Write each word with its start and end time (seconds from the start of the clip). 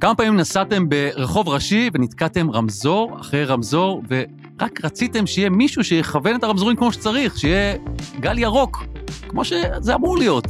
כמה 0.00 0.14
פעמים 0.14 0.36
נסעתם 0.36 0.88
ברחוב 0.88 1.48
ראשי 1.48 1.90
ונתקעתם 1.94 2.50
רמזור 2.50 3.20
אחרי 3.20 3.44
רמזור, 3.44 4.02
ורק 4.08 4.84
רציתם 4.84 5.26
שיהיה 5.26 5.50
מישהו 5.50 5.84
שיכוון 5.84 6.36
את 6.36 6.44
הרמזורים 6.44 6.76
כמו 6.76 6.92
שצריך, 6.92 7.38
שיהיה 7.38 7.76
גל 8.20 8.38
ירוק, 8.38 8.84
כמו 9.28 9.44
שזה 9.44 9.94
אמור 9.94 10.18
להיות. 10.18 10.46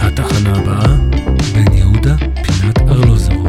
התחנה 0.00 0.58
הבאה, 0.58 0.96
בן 1.54 1.72
יהודה, 1.72 2.16
פינת 2.18 2.78
ארלוזורוב. 2.78 3.46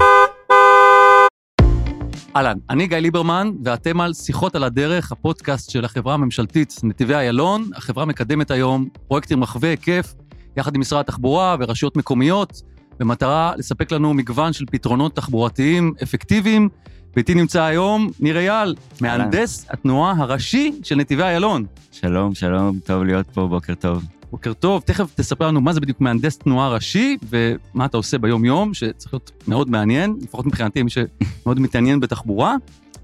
אהלן, 2.35 2.57
אני 2.69 2.87
גיא 2.87 2.97
ליברמן, 2.97 3.51
ואתם 3.63 4.01
על 4.01 4.13
שיחות 4.13 4.55
על 4.55 4.63
הדרך, 4.63 5.11
הפודקאסט 5.11 5.69
של 5.69 5.85
החברה 5.85 6.13
הממשלתית 6.13 6.73
נתיבי 6.83 7.15
איילון. 7.15 7.69
החברה 7.75 8.05
מקדמת 8.05 8.51
היום 8.51 8.87
פרויקטים 9.07 9.43
רחבי 9.43 9.67
היקף, 9.67 10.13
יחד 10.57 10.75
עם 10.75 10.81
משרד 10.81 10.99
התחבורה 10.99 11.55
ורשויות 11.59 11.97
מקומיות, 11.97 12.61
במטרה 12.99 13.53
לספק 13.57 13.91
לנו 13.91 14.13
מגוון 14.13 14.53
של 14.53 14.65
פתרונות 14.71 15.15
תחבורתיים 15.15 15.93
אפקטיביים. 16.03 16.69
ואיתי 17.15 17.33
נמצא 17.33 17.63
היום 17.63 18.09
ניר 18.19 18.37
אייל, 18.37 18.75
מהנדס 19.01 19.65
התנועה 19.69 20.13
הראשי 20.17 20.71
של 20.83 20.95
נתיבי 20.95 21.23
איילון. 21.23 21.65
שלום, 21.91 22.35
שלום, 22.35 22.79
טוב 22.85 23.03
להיות 23.03 23.25
פה, 23.33 23.47
בוקר 23.47 23.75
טוב. 23.75 24.03
בוקר 24.31 24.53
טוב, 24.53 24.81
תכף 24.85 25.13
תספר 25.15 25.47
לנו 25.47 25.61
מה 25.61 25.73
זה 25.73 25.79
בדיוק 25.79 26.01
מהנדס 26.01 26.37
תנועה 26.37 26.69
ראשי, 26.69 27.17
ומה 27.29 27.85
אתה 27.85 27.97
עושה 27.97 28.17
ביום-יום, 28.17 28.73
שצריך 28.73 29.13
להיות 29.13 29.31
מאוד 29.47 29.69
מעניין, 29.69 30.15
לפחות 30.21 30.45
מבחינתי, 30.45 30.83
מי 30.83 30.89
שמאוד 30.89 31.59
מתעניין 31.59 31.99
בתחבורה. 31.99 32.55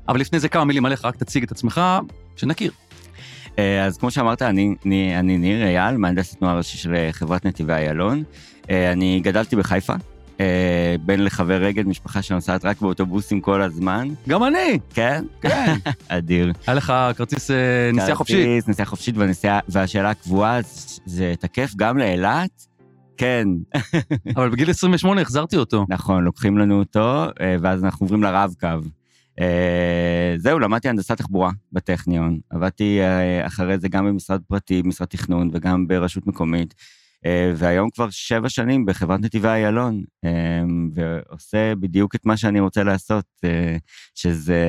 אבל 0.08 0.20
לפני 0.20 0.40
זה 0.40 0.50
כמה 0.50 0.66
מילים 0.66 0.86
עליך, 0.86 1.06
רק 1.06 1.16
תציג 1.16 1.44
את 1.44 1.52
עצמך, 1.52 1.82
שנכיר. 2.36 2.72
אה, 3.60 3.86
אז 3.86 3.98
כמו 3.98 4.12
שאמרת, 4.12 4.42
אני, 4.42 4.76
אני, 4.86 5.20
אני 5.20 5.38
ניר 5.38 5.64
אייל, 5.64 5.98
מהנדס 5.98 6.34
התנועה 6.34 6.54
הראשי 6.54 6.78
של 6.78 6.96
חברת 7.12 7.46
נתיבי 7.46 7.74
איילון. 7.74 8.24
אה, 8.70 8.92
אני 8.92 9.20
גדלתי 9.24 9.56
בחיפה, 9.56 9.94
בן 11.06 11.20
לחבר 11.20 11.64
רגל, 11.64 11.84
משפחה 11.84 12.22
שנוסעת 12.22 12.66
רק 12.66 12.82
באוטובוסים 12.82 13.42
כל 13.42 13.62
הזמן. 13.62 14.10
גם 14.30 14.44
אני. 14.44 14.80
כן? 14.94 15.26
כן. 15.42 15.74
אדיר. 16.08 16.54
היה 16.68 16.76
לך 16.76 16.94
כרטיס 17.16 17.52
נסיעה 17.94 18.16
חופשית. 18.16 18.38
כרטיס 18.38 18.68
נסיעה 18.68 18.86
חופשית, 18.86 19.16
והשאלה 19.70 20.10
הקבועה, 20.10 20.60
זה 21.06 21.34
תקף 21.40 21.74
גם 21.76 21.98
לאילת? 21.98 22.68
כן. 23.18 23.48
אבל 24.36 24.50
בגיל 24.50 24.70
28 24.70 25.22
החזרתי 25.22 25.58
אותו. 25.58 25.86
נכון, 25.90 26.24
לוקחים 26.24 26.58
לנו 26.58 26.80
אותו, 26.80 27.26
ואז 27.62 27.84
אנחנו 27.84 28.04
עוברים 28.04 28.24
לרב-קו. 28.24 28.68
זהו, 30.38 30.60
למדתי 30.60 30.90
הנדסת 30.90 31.18
תחבורה 31.18 31.52
בטכניון. 31.72 32.40
עבדתי 32.50 33.00
אחרי 33.42 33.78
זה 33.78 33.90
גם 33.90 34.06
במשרד 34.06 34.42
פרטי, 34.48 34.84
במשרד 34.84 35.08
תכנון 35.08 35.50
וגם 35.54 35.88
ברשות 35.88 36.28
מקומית. 36.28 36.74
Uh, 37.24 37.28
והיום 37.56 37.90
כבר 37.90 38.10
שבע 38.10 38.50
שנים 38.50 38.86
בחברת 38.86 39.20
נתיבי 39.20 39.48
איילון, 39.48 40.04
uh, 40.26 40.30
ועושה 40.94 41.76
בדיוק 41.76 42.16
את 42.16 42.26
מה 42.26 42.38
שאני 42.38 42.60
רוצה 42.60 42.84
לעשות, 42.84 43.26
uh, 43.46 43.50
שזה 44.16 44.66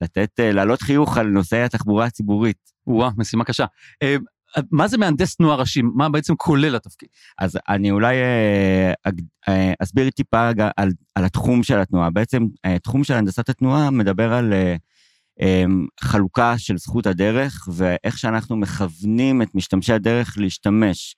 לתת, 0.00 0.30
להעלות 0.38 0.82
חיוך 0.82 1.18
על 1.18 1.26
נושאי 1.26 1.62
התחבורה 1.62 2.06
הציבורית. 2.06 2.72
וואה, 2.86 3.10
משימה 3.16 3.44
קשה. 3.44 3.64
מה 4.70 4.88
זה 4.88 4.98
מהנדס 4.98 5.36
תנועה 5.36 5.56
ראשי? 5.56 5.82
מה 5.82 6.08
בעצם 6.08 6.34
כולל 6.36 6.76
התפקיד? 6.76 7.08
אז 7.38 7.58
אני 7.68 7.90
אולי 7.90 8.16
אה, 8.16 8.92
אה, 9.48 9.72
אסביר 9.82 10.10
טיפה 10.10 10.50
על, 10.76 10.92
על 11.14 11.24
התחום 11.24 11.62
של 11.62 11.78
התנועה. 11.78 12.10
בעצם 12.10 12.46
התחום 12.64 13.00
אה, 13.00 13.04
של 13.04 13.14
הנדסת 13.14 13.48
התנועה 13.48 13.90
מדבר 13.90 14.32
על 14.32 14.52
חלוקה 16.00 16.58
של 16.58 16.78
זכות 16.78 17.06
הדרך 17.06 17.68
ואיך 17.72 18.18
שאנחנו 18.18 18.56
מכוונים 18.56 19.42
את 19.42 19.54
משתמשי 19.54 19.92
הדרך 19.92 20.38
להשתמש 20.38 21.16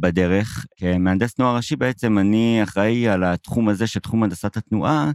בדרך. 0.00 0.66
כמהנדס 0.76 1.34
תנועה 1.34 1.56
ראשי 1.56 1.76
בעצם 1.76 2.18
אני 2.18 2.60
אחראי 2.62 3.08
על 3.08 3.24
התחום 3.24 3.68
הזה 3.68 3.86
של 3.86 4.00
תחום 4.00 4.22
הנדסת 4.22 4.56
התנועה, 4.56 5.10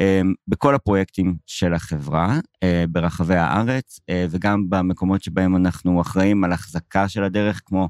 אמ, 0.00 0.34
בכל 0.48 0.74
הפרויקטים 0.74 1.36
של 1.46 1.74
החברה 1.74 2.38
אה, 2.62 2.84
ברחבי 2.88 3.34
הארץ, 3.36 4.00
אה, 4.10 4.26
וגם 4.30 4.70
במקומות 4.70 5.22
שבהם 5.22 5.56
אנחנו 5.56 6.00
אחראים 6.00 6.44
על 6.44 6.52
החזקה 6.52 7.08
של 7.08 7.24
הדרך, 7.24 7.60
כמו 7.64 7.88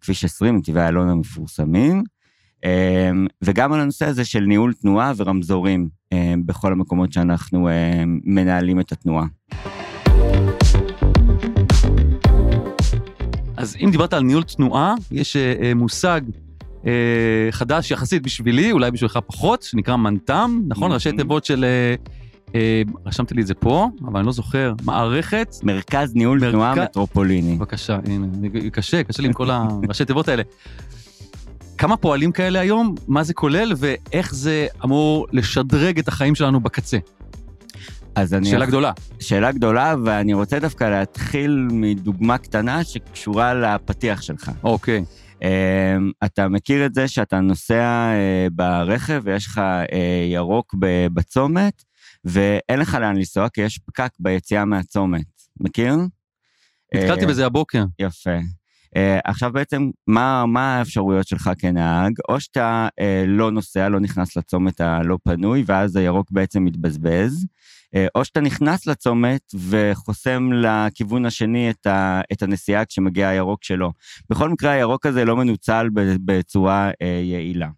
כביש 0.00 0.24
20, 0.24 0.56
נתיבי 0.56 0.80
איילון 0.80 1.08
המפורסמים, 1.08 2.02
אמ, 2.64 3.26
וגם 3.44 3.72
על 3.72 3.80
הנושא 3.80 4.06
הזה 4.06 4.24
של 4.24 4.40
ניהול 4.40 4.72
תנועה 4.72 5.12
ורמזורים 5.16 5.80
אה, 5.82 5.95
בכל 6.46 6.72
המקומות 6.72 7.12
שאנחנו 7.12 7.68
מנהלים 8.24 8.80
את 8.80 8.92
התנועה. 8.92 9.26
אז 13.56 13.76
אם 13.80 13.90
דיברת 13.90 14.12
על 14.12 14.22
ניהול 14.22 14.42
תנועה, 14.42 14.94
יש 15.10 15.36
מושג 15.76 16.20
אה, 16.86 16.92
חדש 17.50 17.90
יחסית 17.90 18.22
בשבילי, 18.22 18.72
אולי 18.72 18.90
בשבילך 18.90 19.18
פחות, 19.26 19.62
שנקרא 19.62 19.96
מנת"ם, 19.96 20.62
נכון? 20.66 20.92
ראשי 20.92 21.12
תיבות 21.12 21.44
של... 21.44 21.64
אה, 21.64 21.94
אה, 22.54 22.82
רשמתי 23.06 23.34
לי 23.34 23.42
את 23.42 23.46
זה 23.46 23.54
פה, 23.54 23.88
אבל 24.04 24.18
אני 24.18 24.26
לא 24.26 24.32
זוכר. 24.32 24.72
מערכת... 24.84 25.56
מרכז 25.62 26.14
ניהול 26.14 26.40
מרכ... 26.40 26.50
תנועה 26.50 26.74
מטרופוליני. 26.74 27.56
בבקשה, 27.56 27.98
הנה, 28.06 28.26
קשה, 28.72 29.02
קשה 29.02 29.22
לי 29.22 29.28
עם 29.28 29.34
כל 29.34 29.50
הראשי 29.50 30.04
תיבות 30.04 30.28
האלה. 30.28 30.42
כמה 31.78 31.96
פועלים 31.96 32.32
כאלה 32.32 32.60
היום, 32.60 32.94
מה 33.08 33.22
זה 33.22 33.34
כולל 33.34 33.72
ואיך 33.76 34.34
זה 34.34 34.66
אמור 34.84 35.26
לשדרג 35.32 35.98
את 35.98 36.08
החיים 36.08 36.34
שלנו 36.34 36.60
בקצה? 36.60 36.98
אז 38.14 38.34
אני... 38.34 38.50
שאלה 38.50 38.66
גדולה. 38.66 38.92
שאלה 39.20 39.52
גדולה, 39.52 39.94
ואני 40.04 40.34
רוצה 40.34 40.58
דווקא 40.58 40.84
להתחיל 40.84 41.68
מדוגמה 41.70 42.38
קטנה 42.38 42.84
שקשורה 42.84 43.54
לפתיח 43.54 44.22
שלך. 44.22 44.50
אוקיי. 44.64 45.04
אמ, 45.42 45.48
אתה 46.24 46.48
מכיר 46.48 46.86
את 46.86 46.94
זה 46.94 47.08
שאתה 47.08 47.40
נוסע 47.40 48.10
אה, 48.12 48.46
ברכב 48.52 49.22
ויש 49.24 49.46
לך 49.46 49.58
אה, 49.58 50.26
ירוק 50.30 50.74
בצומת, 51.14 51.82
ואין 52.24 52.78
לך 52.80 52.94
לאן 52.94 53.16
לנסוע 53.16 53.48
כי 53.48 53.60
יש 53.60 53.78
פקק 53.78 54.10
ביציאה 54.18 54.64
מהצומת. 54.64 55.26
מכיר? 55.60 55.96
נתקלתי 56.94 57.24
אה, 57.24 57.28
בזה 57.28 57.46
הבוקר. 57.46 57.84
יפה. 57.98 58.38
עכשיו 59.24 59.52
בעצם, 59.52 59.90
מה, 60.06 60.46
מה 60.46 60.78
האפשרויות 60.78 61.26
שלך 61.26 61.50
כנהג? 61.58 62.12
או 62.28 62.40
שאתה 62.40 62.88
לא 63.26 63.50
נוסע, 63.50 63.88
לא 63.88 64.00
נכנס 64.00 64.36
לצומת 64.36 64.80
הלא 64.80 65.18
פנוי, 65.24 65.64
ואז 65.66 65.96
הירוק 65.96 66.30
בעצם 66.30 66.64
מתבזבז, 66.64 67.46
אה, 67.94 68.06
או 68.14 68.24
שאתה 68.24 68.40
נכנס 68.40 68.86
לצומת 68.86 69.42
וחוסם 69.68 70.50
לכיוון 70.52 71.26
השני 71.26 71.70
את, 71.70 71.86
ה, 71.86 72.20
את 72.32 72.42
הנסיעה 72.42 72.84
כשמגיע 72.84 73.28
הירוק 73.28 73.64
שלו. 73.64 73.92
בכל 74.30 74.48
מקרה, 74.48 74.70
הירוק 74.70 75.06
הזה 75.06 75.24
לא 75.24 75.36
מנוצל 75.36 75.88
בצורה 76.24 76.90
אה, 77.02 77.20
יעילה. 77.22 77.68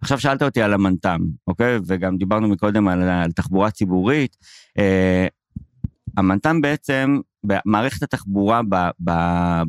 עכשיו 0.00 0.20
שאלת 0.20 0.42
אותי 0.42 0.62
על 0.62 0.72
המנת"ם, 0.72 1.20
אוקיי? 1.46 1.78
וגם 1.86 2.16
דיברנו 2.16 2.48
מקודם 2.48 2.88
על, 2.88 3.02
על 3.02 3.32
תחבורה 3.32 3.70
ציבורית. 3.70 4.36
אה, 4.78 5.26
המנת"ם 6.16 6.60
בעצם, 6.60 7.20
מערכת 7.64 8.02
התחבורה 8.02 8.60
ב, 8.68 8.74
ב, 9.04 9.10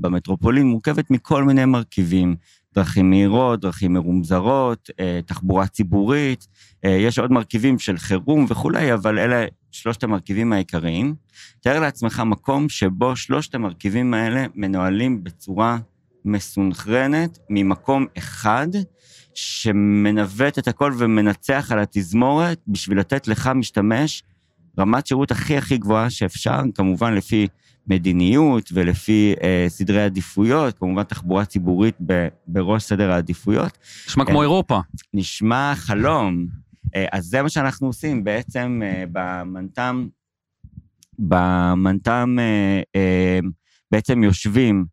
במטרופולין 0.02 0.68
מורכבת 0.68 1.12
מכל 1.12 1.44
מיני 1.44 1.66
מרכיבים. 1.66 2.36
דרכים 2.76 3.10
מהירות, 3.10 3.62
דרכים 3.62 3.94
מרומזרות, 3.94 4.90
אה, 5.00 5.20
תחבורה 5.26 5.68
ציבורית, 5.68 6.48
אה, 6.86 6.90
יש 6.90 7.20
עוד 7.20 7.32
מרכיבים 7.32 7.80
של 7.80 7.98
חירום 7.98 8.46
וכולי, 8.50 8.94
אבל 8.94 9.20
אלה 9.20 9.46
שלושת 9.72 10.04
המרכיבים 10.04 10.54
העיקריים. 10.54 11.16
תאר 11.62 11.80
לעצמך 11.80 12.20
מקום 12.26 12.70
שבו 12.70 13.16
שלושת 13.16 13.56
המרכיבים 13.56 14.14
האלה 14.14 14.46
מנוהלים 14.56 15.24
בצורה 15.24 15.78
מסונכרנת 16.26 17.40
ממקום 17.50 18.06
אחד, 18.18 18.68
שמנווט 19.34 20.60
את 20.60 20.68
הכל 20.68 20.94
ומנצח 20.98 21.72
על 21.72 21.80
התזמורת 21.80 22.60
בשביל 22.68 23.00
לתת 23.00 23.28
לך 23.28 23.48
משתמש 23.56 24.24
רמת 24.80 25.08
שירות 25.08 25.32
הכי 25.32 25.58
הכי 25.58 25.78
גבוהה 25.78 26.10
שאפשר, 26.10 26.60
כמובן 26.76 27.14
לפי 27.14 27.48
מדיניות 27.88 28.70
ולפי 28.74 29.34
אה, 29.44 29.66
סדרי 29.68 30.04
עדיפויות, 30.04 30.78
כמובן 30.78 31.04
תחבורה 31.04 31.46
ציבורית 31.46 31.96
ב, 32.06 32.28
בראש 32.48 32.84
סדר 32.84 33.12
העדיפויות. 33.12 33.78
נשמע 34.08 34.26
כמו 34.26 34.38
אה, 34.38 34.42
אירופה. 34.42 34.80
נשמע 35.14 35.74
חלום. 35.76 36.48
אה, 36.96 37.06
אז 37.12 37.26
זה 37.26 37.42
מה 37.42 37.50
שאנחנו 37.50 37.88
עושים 37.88 38.24
בעצם 38.24 38.82
אה, 38.84 39.04
במנת"ם, 39.12 40.08
במנת"ם 41.20 42.38
אה, 42.40 42.82
אה, 42.96 43.40
בעצם 43.92 44.24
יושבים 44.24 44.86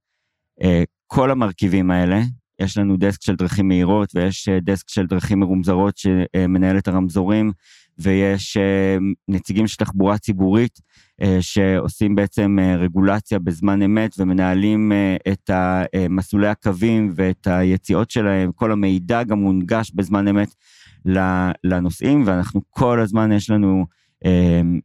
אה, 0.62 0.82
כל 1.06 1.30
המרכיבים 1.30 1.90
האלה, 1.90 2.20
יש 2.60 2.78
לנו 2.78 2.96
דסק 2.96 3.22
של 3.22 3.36
דרכים 3.36 3.68
מהירות 3.68 4.10
ויש 4.14 4.48
אה, 4.48 4.60
דסק 4.60 4.88
של 4.88 5.06
דרכים 5.06 5.40
מרומזרות 5.40 5.96
שמנהל 5.96 6.78
את 6.78 6.88
הרמזורים, 6.88 7.52
ויש 7.98 8.56
אה, 8.56 8.96
נציגים 9.28 9.66
של 9.66 9.76
תחבורה 9.76 10.18
ציבורית 10.18 10.80
אה, 11.22 11.38
שעושים 11.40 12.14
בעצם 12.14 12.56
אה, 12.60 12.76
רגולציה 12.76 13.38
בזמן 13.38 13.82
אמת 13.82 14.14
ומנהלים 14.18 14.92
את 15.32 15.50
מסלולי 16.10 16.48
הקווים 16.48 17.12
ואת 17.14 17.46
היציאות 17.46 18.10
שלהם, 18.10 18.52
כל 18.52 18.72
המידע 18.72 19.22
גם 19.22 19.38
מונגש 19.38 19.90
בזמן 19.94 20.28
אמת 20.28 20.54
לנוסעים, 21.64 22.22
ואנחנו 22.26 22.60
כל 22.70 23.00
הזמן 23.00 23.32
יש 23.32 23.50
לנו 23.50 23.86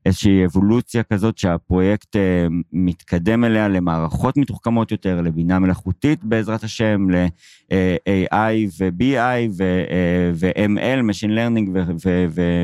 איזושהי 0.06 0.46
אבולוציה 0.46 1.04
כזאת 1.04 1.38
שהפרויקט 1.38 2.16
אה, 2.16 2.48
מתקדם 2.72 3.44
אליה 3.44 3.68
למערכות 3.68 4.38
מתוחכמות 4.38 4.92
יותר, 4.92 5.22
לבינה 5.22 5.60
מלאכותית 5.60 6.24
בעזרת 6.24 6.64
השם, 6.64 7.10
ל-AI 7.10 8.70
ו-BI 8.80 9.52
ו-ML, 10.34 11.00
Machine 11.10 11.30
Learning 11.30 11.80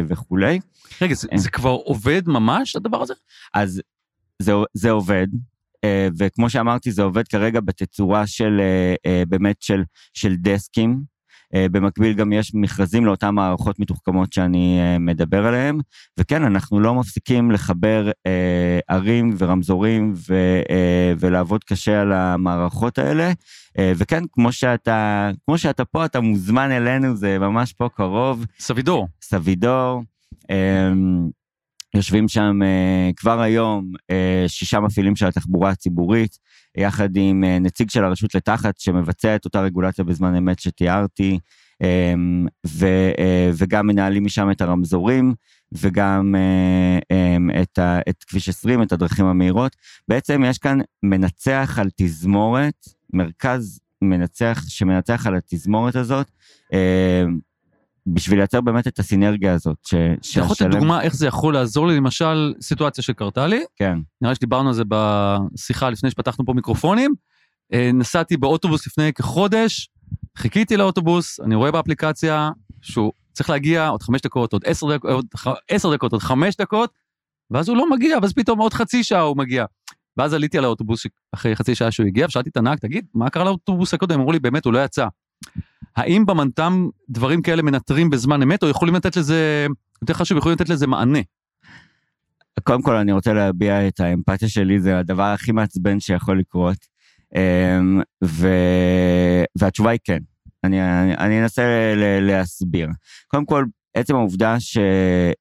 וכולי. 0.07 0.59
רגע, 1.01 1.13
זה, 1.13 1.27
זה 1.35 1.49
כבר 1.49 1.69
עובד 1.69 2.21
ממש, 2.27 2.75
הדבר 2.75 3.01
הזה? 3.01 3.13
אז 3.53 3.81
זה, 4.39 4.51
זה 4.73 4.91
עובד, 4.91 5.27
אה, 5.83 6.07
וכמו 6.17 6.49
שאמרתי, 6.49 6.91
זה 6.91 7.03
עובד 7.03 7.27
כרגע 7.27 7.59
בתצורה 7.59 8.27
של 8.27 8.59
אה, 8.59 8.95
אה, 9.05 9.23
באמת 9.27 9.61
של, 9.61 9.83
של 10.13 10.35
דסקים. 10.35 11.03
במקביל 11.55 12.13
גם 12.13 12.33
יש 12.33 12.51
מכרזים 12.55 13.05
לאותן 13.05 13.29
מערכות 13.29 13.79
מתוחכמות 13.79 14.33
שאני 14.33 14.79
מדבר 14.99 15.45
עליהן, 15.47 15.79
וכן, 16.19 16.43
אנחנו 16.43 16.79
לא 16.79 16.95
מפסיקים 16.95 17.51
לחבר 17.51 18.11
ערים 18.87 19.35
ורמזורים 19.37 20.13
ו, 20.29 20.61
ולעבוד 21.19 21.63
קשה 21.63 22.01
על 22.01 22.11
המערכות 22.11 22.97
האלה, 22.97 23.31
וכן, 23.81 24.23
כמו 24.31 24.51
שאתה, 24.51 25.29
כמו 25.45 25.57
שאתה 25.57 25.85
פה, 25.85 26.05
אתה 26.05 26.19
מוזמן 26.19 26.71
אלינו, 26.71 27.15
זה 27.15 27.39
ממש 27.39 27.73
פה 27.73 27.89
קרוב. 27.95 28.45
סבידור. 28.59 29.07
סבידור. 29.21 30.03
יושבים 31.95 32.27
שם 32.27 32.59
uh, 32.61 33.13
כבר 33.15 33.41
היום 33.41 33.91
uh, 34.11 34.47
שישה 34.47 34.79
מפעילים 34.79 35.15
של 35.15 35.27
התחבורה 35.27 35.69
הציבורית, 35.69 36.37
יחד 36.77 37.09
עם 37.15 37.43
uh, 37.43 37.63
נציג 37.63 37.89
של 37.89 38.03
הרשות 38.03 38.35
לתחת 38.35 38.79
שמבצע 38.79 39.35
את 39.35 39.45
אותה 39.45 39.61
רגולציה 39.61 40.03
בזמן 40.05 40.35
אמת 40.35 40.59
שתיארתי, 40.59 41.39
um, 41.83 42.47
ו, 42.67 42.87
וגם 43.57 43.87
מנהלים 43.87 44.25
משם 44.25 44.51
את 44.51 44.61
הרמזורים, 44.61 45.33
וגם 45.71 46.35
um, 46.35 47.61
את, 47.61 47.79
ה, 47.79 47.99
את 48.09 48.23
כביש 48.23 48.49
20, 48.49 48.83
את 48.83 48.91
הדרכים 48.91 49.25
המהירות. 49.25 49.75
בעצם 50.07 50.43
יש 50.45 50.57
כאן 50.57 50.79
מנצח 51.03 51.77
על 51.81 51.89
תזמורת, 51.95 52.85
מרכז 53.13 53.79
מנצח 54.01 54.63
שמנצח 54.67 55.27
על 55.27 55.35
התזמורת 55.35 55.95
הזאת, 55.95 56.27
uh, 56.73 57.29
בשביל 58.13 58.39
לייצר 58.39 58.61
באמת 58.61 58.87
את 58.87 58.99
הסינרגיה 58.99 59.53
הזאת. 59.53 59.77
ש, 59.87 59.93
אתה 59.93 60.39
יכול 60.39 60.55
לתת 60.59 60.75
דוגמה 60.75 61.01
איך 61.01 61.15
זה 61.15 61.27
יכול 61.27 61.53
לעזור 61.53 61.87
לי, 61.87 61.97
למשל, 61.97 62.53
סיטואציה 62.61 63.03
שקרתה 63.03 63.47
לי. 63.47 63.63
כן. 63.75 63.97
נראה 64.21 64.31
לי 64.31 64.35
שדיברנו 64.35 64.67
על 64.67 64.73
זה 64.73 64.83
בשיחה 64.87 65.89
לפני 65.89 66.11
שפתחנו 66.11 66.45
פה 66.45 66.53
מיקרופונים. 66.53 67.13
אה, 67.73 67.91
נסעתי 67.93 68.37
באוטובוס 68.37 68.87
לפני 68.87 69.13
כחודש, 69.13 69.89
חיכיתי 70.37 70.77
לאוטובוס, 70.77 71.39
אני 71.39 71.55
רואה 71.55 71.71
באפליקציה 71.71 72.49
שהוא 72.81 73.11
צריך 73.33 73.49
להגיע 73.49 73.87
עוד 73.87 74.03
חמש 74.03 74.21
דקות, 74.21 74.53
עוד 74.53 74.61
עשר 74.65 74.95
דקות, 74.95 75.09
עוד 75.11 75.25
עשר 75.69 75.93
דקות, 75.93 76.11
עוד 76.11 76.21
חמש 76.21 76.55
דקות, 76.55 76.93
ואז 77.51 77.69
הוא 77.69 77.77
לא 77.77 77.89
מגיע, 77.89 78.17
ואז 78.21 78.33
פתאום 78.33 78.59
עוד 78.59 78.73
חצי 78.73 79.03
שעה 79.03 79.21
הוא 79.21 79.37
מגיע. 79.37 79.65
ואז 80.17 80.33
עליתי 80.33 80.57
על 80.57 80.63
האוטובוס 80.63 81.05
אחרי 81.31 81.55
חצי 81.55 81.75
שעה 81.75 81.91
שהוא 81.91 82.07
הגיע, 82.07 82.25
ושאלתי 82.25 82.49
את 82.49 82.57
הנהג, 82.57 82.77
תגיד, 82.77 83.05
מה 83.13 83.29
קרה 83.29 83.43
לאוטובוס 83.43 83.93
הקודם? 83.93 84.19
אמרו 84.19 84.31
לי, 84.31 84.39
באמת, 84.39 84.65
הוא 84.65 84.73
לא 84.73 84.83
יצא. 84.83 85.07
האם 85.99 86.25
במנת"ם 86.25 86.89
דברים 87.09 87.41
כאלה 87.41 87.61
מנטרים 87.61 88.09
בזמן 88.09 88.41
אמת, 88.41 88.63
או 88.63 88.67
יכולים 88.67 88.95
לתת 88.95 89.17
לזה, 89.17 89.67
יותר 90.01 90.13
חשוב, 90.13 90.37
יכולים 90.37 90.55
לתת 90.55 90.69
לזה 90.69 90.87
מענה? 90.87 91.19
קודם 92.63 92.81
כל, 92.81 92.95
אני 92.95 93.11
רוצה 93.11 93.33
להביע 93.33 93.87
את 93.87 93.99
האמפתיה 93.99 94.49
שלי, 94.49 94.79
זה 94.79 94.99
הדבר 94.99 95.23
הכי 95.23 95.51
מעצבן 95.51 95.99
שיכול 95.99 96.39
לקרות. 96.39 96.77
אמ, 97.35 98.01
ו... 98.23 98.47
והתשובה 99.55 99.89
היא 99.89 99.99
כן. 100.03 100.19
אני, 100.63 100.81
אני, 100.81 101.17
אני 101.17 101.41
אנסה 101.41 101.93
להסביר. 102.21 102.89
קודם 103.27 103.45
כל, 103.45 103.65
עצם 103.93 104.15
העובדה 104.15 104.59
ש, 104.59 104.77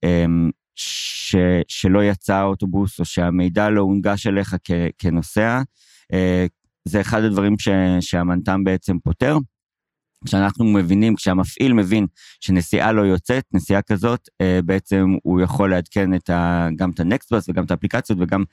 אמ, 0.05 0.51
ש, 0.75 1.37
שלא 1.69 2.05
יצא 2.05 2.35
האוטובוס, 2.35 3.01
או 3.01 3.05
שהמידע 3.05 3.71
לא 3.71 3.81
הונגש 3.81 4.27
אליך 4.27 4.57
כ, 4.65 4.71
כנוסע, 4.99 5.63
אה, 6.13 6.47
זה 6.85 7.01
אחד 7.01 7.23
הדברים 7.23 7.59
ש, 7.59 7.69
שהמנת"ם 8.01 8.65
בעצם 8.65 8.99
פותר. 8.99 9.39
כשאנחנו 10.25 10.65
מבינים, 10.65 11.17
כשהמפעיל 11.17 11.73
מבין 11.73 12.07
שנסיעה 12.41 12.93
לא 12.93 13.03
יוצאת, 13.03 13.45
נסיעה 13.53 13.83
כזאת, 13.83 14.29
אה, 14.41 14.61
בעצם 14.65 15.07
הוא 15.23 15.41
יכול 15.41 15.71
לעדכן 15.71 16.15
את 16.15 16.31
ה, 16.31 16.69
גם 16.77 16.91
את 16.91 17.01
ה 17.01 17.07
Nextbus 17.07 17.49
וגם 17.49 17.65
את 17.65 17.71
האפליקציות 17.71 18.19
וגם 18.23 18.45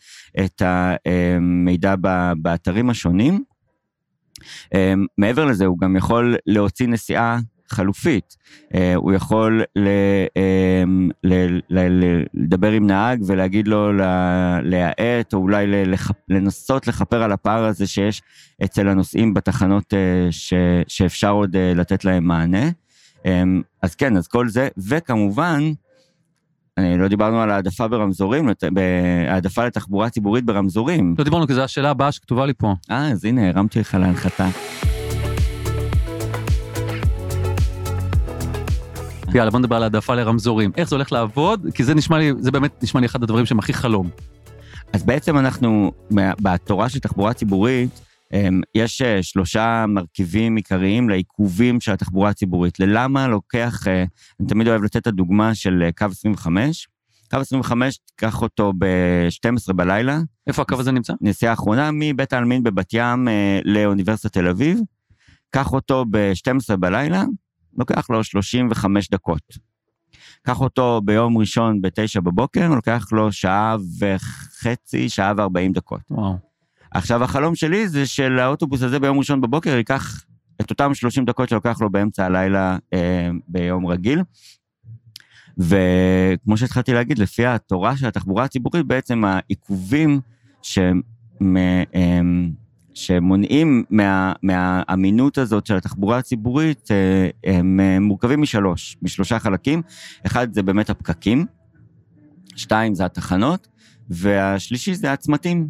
את 0.46 0.62
המידע 0.66 1.96
באתרים 2.38 2.90
השונים. 2.90 3.44
אה, 4.74 4.94
מעבר 5.18 5.46
לזה, 5.46 5.66
הוא 5.66 5.80
גם 5.80 5.96
יכול 5.96 6.36
להוציא 6.46 6.88
נסיעה 6.88 7.40
חלופית. 7.70 8.38
אה, 8.76 8.96
הוא 8.96 9.14
יכול 9.14 9.64
ל, 9.76 9.88
אמ, 10.36 11.10
ל, 11.24 11.34
ל, 11.70 11.80
ל, 11.80 12.24
לדבר 12.34 12.72
עם 12.72 12.88
נהג 12.88 13.24
ולהגיד 13.28 13.68
לו 13.68 13.94
להאט, 14.64 15.34
או 15.34 15.38
אולי 15.40 15.66
לנסות 16.30 16.88
לכפר 16.88 17.24
על 17.24 17.32
הפער 17.32 17.64
הזה 17.64 17.88
שיש 17.88 18.22
אצל 18.64 18.88
הנוסעים 18.88 19.34
בתחנות 19.34 19.94
אה, 19.94 20.28
ש, 20.32 20.54
שאפשר 20.88 21.32
עוד 21.32 21.56
אה, 21.56 21.74
לתת 21.76 22.06
להם 22.06 22.24
מענה. 22.28 22.70
אמ, 23.26 23.62
אז 23.82 23.96
כן, 23.96 24.18
אז 24.18 24.28
כל 24.28 24.50
זה, 24.50 24.68
וכמובן, 24.78 25.72
לא 26.78 27.08
דיברנו 27.08 27.42
על 27.42 27.52
העדפה 27.52 27.88
ברמזורים, 27.88 28.50
העדפה 29.28 29.66
לתחבורה 29.66 30.10
ציבורית 30.10 30.46
ברמזורים. 30.46 31.16
לא 31.18 31.24
דיברנו, 31.24 31.48
כי 31.48 31.54
זו 31.54 31.62
השאלה 31.64 31.90
הבאה 31.90 32.12
שכתובה 32.12 32.46
לי 32.46 32.54
פה. 32.54 32.74
אה, 32.92 33.12
אז 33.12 33.26
הנה, 33.26 33.50
הרמתי 33.50 33.80
לך 33.80 33.94
להנחתה. 33.94 34.48
יאללה, 39.36 39.52
בוא 39.52 39.60
נדבר 39.60 39.76
על 39.76 39.84
העדפה 39.84 40.16
לרמזורים. 40.16 40.72
איך 40.78 40.90
זה 40.90 40.96
הולך 40.96 41.12
לעבוד? 41.12 41.68
כי 41.74 41.84
זה 41.84 41.96
נשמע 41.96 42.18
לי, 42.18 42.32
זה 42.40 42.52
באמת 42.52 42.84
נשמע 42.84 43.02
לי 43.02 43.08
אחד 43.08 43.24
הדברים 43.24 43.46
שהם 43.46 43.60
הכי 43.60 43.74
חלום. 43.74 44.10
אז 44.94 45.04
בעצם 45.04 45.38
אנחנו, 45.38 45.92
בתורה 46.42 46.90
של 46.90 47.00
תחבורה 47.00 47.34
ציבורית, 47.34 48.02
אמ, 48.34 48.62
יש 48.76 49.02
אה, 49.02 49.24
שלושה 49.24 49.86
מרכיבים 49.88 50.56
עיקריים 50.56 51.10
לעיכובים 51.10 51.82
של 51.82 51.92
התחבורה 51.92 52.30
הציבורית. 52.30 52.80
ללמה 52.80 53.28
לוקח, 53.28 53.88
אה, 53.88 54.04
אני 54.40 54.48
תמיד 54.48 54.68
אוהב 54.68 54.84
לתת 54.84 54.98
את 54.98 55.08
הדוגמה 55.08 55.56
של 55.56 55.84
אה, 55.86 55.92
קו 55.92 56.06
25. 56.12 56.88
קו 57.32 57.38
25, 57.38 57.98
תיקח 57.98 58.42
אותו 58.42 58.74
ב-12 58.78 59.74
בלילה. 59.74 60.20
איפה 60.48 60.62
הקו 60.62 60.80
הזה 60.80 60.92
נמצא? 60.92 61.14
נסיעה 61.22 61.54
אחרונה 61.54 61.90
מבית 61.94 62.34
העלמין 62.34 62.64
בבת 62.64 62.90
ים 62.94 63.28
לאוניברסיטת 63.66 64.34
תל 64.34 64.48
אביב. 64.48 64.80
קח 65.50 65.74
אותו 65.74 66.06
ב-12 66.10 66.76
בלילה, 66.76 67.24
לוקח 67.78 68.10
לו 68.10 68.24
35 68.24 69.10
דקות. 69.10 69.42
קח 70.42 70.62
אותו 70.62 71.02
ביום 71.06 71.38
ראשון 71.38 71.82
ב-9 71.82 72.22
בבוקר, 72.24 72.70
לוקח 72.70 73.08
לו 73.12 73.32
שעה 73.32 73.76
וחצי, 74.00 75.10
שעה 75.10 75.34
ו-40 75.38 75.74
דקות. 75.74 76.02
וואו. 76.10 76.38
עכשיו, 76.92 77.24
החלום 77.24 77.56
שלי 77.56 77.88
זה 77.88 78.06
שלאוטובוס 78.06 78.82
הזה 78.82 79.00
ביום 79.00 79.18
ראשון 79.18 79.42
בבוקר 79.42 79.70
ייקח 79.70 80.26
את 80.62 80.70
אותם 80.70 80.94
30 80.94 81.26
דקות 81.26 81.50
שלוקח 81.50 81.82
לו 81.82 81.90
באמצע 81.90 82.26
הלילה 82.26 82.78
אה, 82.94 83.30
ביום 83.48 83.88
רגיל. 83.88 84.22
וכמו 85.58 86.58
שהתחלתי 86.58 86.94
להגיד, 86.94 87.20
לפי 87.20 87.46
התורה 87.46 87.98
של 87.98 88.08
התחבורה 88.08 88.44
הציבורית, 88.44 88.86
בעצם 88.86 89.24
העיכובים 89.26 90.20
שהם... 90.62 91.02
שמונעים 92.96 93.84
מה, 93.90 94.34
מהאמינות 94.44 95.38
הזאת 95.38 95.66
של 95.66 95.76
התחבורה 95.76 96.18
הציבורית, 96.18 96.92
אה, 96.92 97.30
הם 97.44 97.80
אה, 97.80 98.00
מורכבים 98.00 98.42
משלוש, 98.42 98.98
משלושה 99.02 99.40
חלקים. 99.40 99.82
אחד 100.26 100.54
זה 100.54 100.64
באמת 100.64 100.90
הפקקים, 100.90 101.46
שתיים 102.56 102.96
זה 102.96 103.06
התחנות, 103.06 103.68
והשלישי 104.10 104.96
זה 104.96 105.14
הצמתים, 105.14 105.68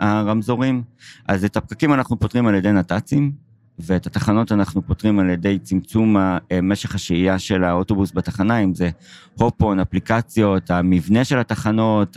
הרמזורים. 0.00 0.82
אז 1.28 1.44
את 1.44 1.56
הפקקים 1.56 1.92
אנחנו 1.92 2.18
פותרים 2.18 2.46
על 2.46 2.54
ידי 2.54 2.72
נת"צים, 2.72 3.32
ואת 3.78 4.06
התחנות 4.06 4.52
אנחנו 4.52 4.86
פותרים 4.86 5.18
על 5.18 5.30
ידי 5.30 5.58
צמצום 5.58 6.16
אה, 6.16 6.38
משך 6.62 6.94
השהייה 6.94 7.38
של 7.38 7.64
האוטובוס 7.64 8.12
בתחנה, 8.14 8.58
אם 8.58 8.74
זה 8.74 8.90
הופון, 9.34 9.80
אפליקציות, 9.80 10.70
המבנה 10.70 11.24
של 11.24 11.38
התחנות, 11.38 12.16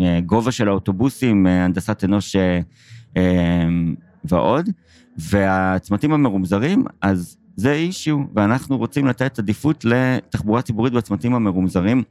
הגובה 0.00 0.52
של 0.52 0.68
האוטובוסים, 0.68 1.46
הנדסת 1.46 2.04
אנוש 2.04 2.36
ועוד. 4.24 4.68
והצמתים 5.16 6.12
המרומזרים, 6.12 6.84
אז 7.00 7.36
זה 7.56 7.72
אישיו, 7.72 8.18
ואנחנו 8.34 8.78
רוצים 8.78 9.06
לתת 9.06 9.38
עדיפות 9.38 9.84
לתחבורה 9.84 10.62
ציבורית 10.62 10.92
בצמתים 10.92 11.34
המרומזרים. 11.34 12.02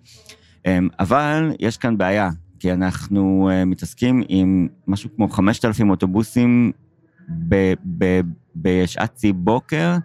אבל 1.00 1.52
יש 1.60 1.78
כאן 1.78 1.98
בעיה, 1.98 2.30
כי 2.60 2.74
אנחנו 2.74 3.50
מתעסקים 3.66 4.24
עם 4.30 4.68
משהו 4.88 5.10
כמו 5.16 5.30
5,000 5.30 5.90
אוטובוסים 5.90 6.72
בשעת 8.56 9.18
שיא 9.18 9.34
בוקר, 9.36 9.96